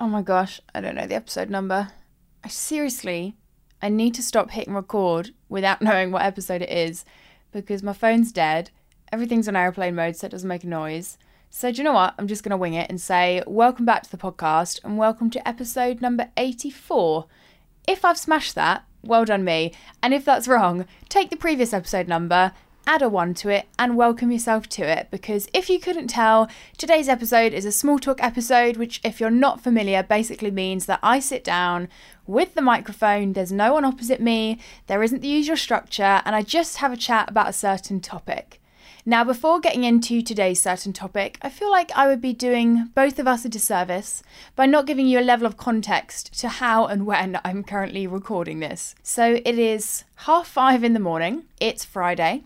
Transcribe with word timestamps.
Oh 0.00 0.06
my 0.06 0.22
gosh, 0.22 0.60
I 0.72 0.80
don't 0.80 0.94
know 0.94 1.08
the 1.08 1.16
episode 1.16 1.50
number. 1.50 1.88
I 2.44 2.48
seriously, 2.48 3.34
I 3.82 3.88
need 3.88 4.14
to 4.14 4.22
stop 4.22 4.52
hitting 4.52 4.74
record 4.74 5.30
without 5.48 5.82
knowing 5.82 6.12
what 6.12 6.22
episode 6.22 6.62
it 6.62 6.70
is 6.70 7.04
because 7.50 7.82
my 7.82 7.92
phone's 7.92 8.30
dead. 8.30 8.70
Everything's 9.10 9.48
on 9.48 9.56
airplane 9.56 9.96
mode 9.96 10.14
so 10.14 10.28
it 10.28 10.30
doesn't 10.30 10.48
make 10.48 10.62
a 10.62 10.68
noise. 10.68 11.18
So, 11.50 11.72
do 11.72 11.78
you 11.78 11.82
know 11.82 11.94
what? 11.94 12.14
I'm 12.16 12.28
just 12.28 12.44
going 12.44 12.50
to 12.50 12.56
wing 12.56 12.74
it 12.74 12.88
and 12.88 13.00
say, 13.00 13.42
Welcome 13.44 13.86
back 13.86 14.04
to 14.04 14.10
the 14.10 14.16
podcast 14.16 14.78
and 14.84 14.98
welcome 14.98 15.30
to 15.30 15.48
episode 15.48 16.00
number 16.00 16.30
84. 16.36 17.26
If 17.88 18.04
I've 18.04 18.18
smashed 18.18 18.54
that, 18.54 18.84
well 19.02 19.24
done 19.24 19.42
me. 19.42 19.72
And 20.00 20.14
if 20.14 20.24
that's 20.24 20.46
wrong, 20.46 20.86
take 21.08 21.30
the 21.30 21.36
previous 21.36 21.72
episode 21.72 22.06
number 22.06 22.52
add 22.88 23.02
a 23.02 23.08
one 23.08 23.34
to 23.34 23.50
it, 23.50 23.66
and 23.78 23.98
welcome 23.98 24.32
yourself 24.32 24.66
to 24.66 24.82
it. 24.82 25.08
Because 25.10 25.46
if 25.52 25.68
you 25.68 25.78
couldn't 25.78 26.08
tell, 26.08 26.48
today's 26.78 27.06
episode 27.06 27.52
is 27.52 27.66
a 27.66 27.70
small 27.70 27.98
talk 27.98 28.20
episode, 28.22 28.78
which, 28.78 28.98
if 29.04 29.20
you're 29.20 29.28
not 29.28 29.62
familiar, 29.62 30.02
basically 30.02 30.50
means 30.50 30.86
that 30.86 30.98
I 31.02 31.20
sit 31.20 31.44
down 31.44 31.88
with 32.26 32.54
the 32.54 32.62
microphone, 32.62 33.34
there's 33.34 33.52
no 33.52 33.74
one 33.74 33.84
opposite 33.84 34.22
me, 34.22 34.58
there 34.86 35.02
isn't 35.02 35.20
the 35.20 35.28
usual 35.28 35.56
structure, 35.56 36.22
and 36.24 36.34
I 36.34 36.40
just 36.40 36.78
have 36.78 36.90
a 36.90 36.96
chat 36.96 37.28
about 37.28 37.50
a 37.50 37.52
certain 37.52 38.00
topic. 38.00 38.58
Now, 39.04 39.22
before 39.22 39.60
getting 39.60 39.84
into 39.84 40.22
today's 40.22 40.60
certain 40.60 40.94
topic, 40.94 41.38
I 41.42 41.50
feel 41.50 41.70
like 41.70 41.92
I 41.94 42.06
would 42.06 42.22
be 42.22 42.32
doing 42.32 42.90
both 42.94 43.18
of 43.18 43.28
us 43.28 43.44
a 43.44 43.50
disservice 43.50 44.22
by 44.56 44.64
not 44.64 44.86
giving 44.86 45.06
you 45.06 45.18
a 45.18 45.20
level 45.20 45.46
of 45.46 45.58
context 45.58 46.38
to 46.40 46.48
how 46.48 46.86
and 46.86 47.04
when 47.04 47.38
I'm 47.44 47.64
currently 47.64 48.06
recording 48.06 48.60
this. 48.60 48.94
So 49.02 49.40
it 49.44 49.58
is 49.58 50.04
half 50.16 50.48
five 50.48 50.82
in 50.82 50.94
the 50.94 51.00
morning, 51.00 51.44
it's 51.60 51.84
Friday, 51.84 52.44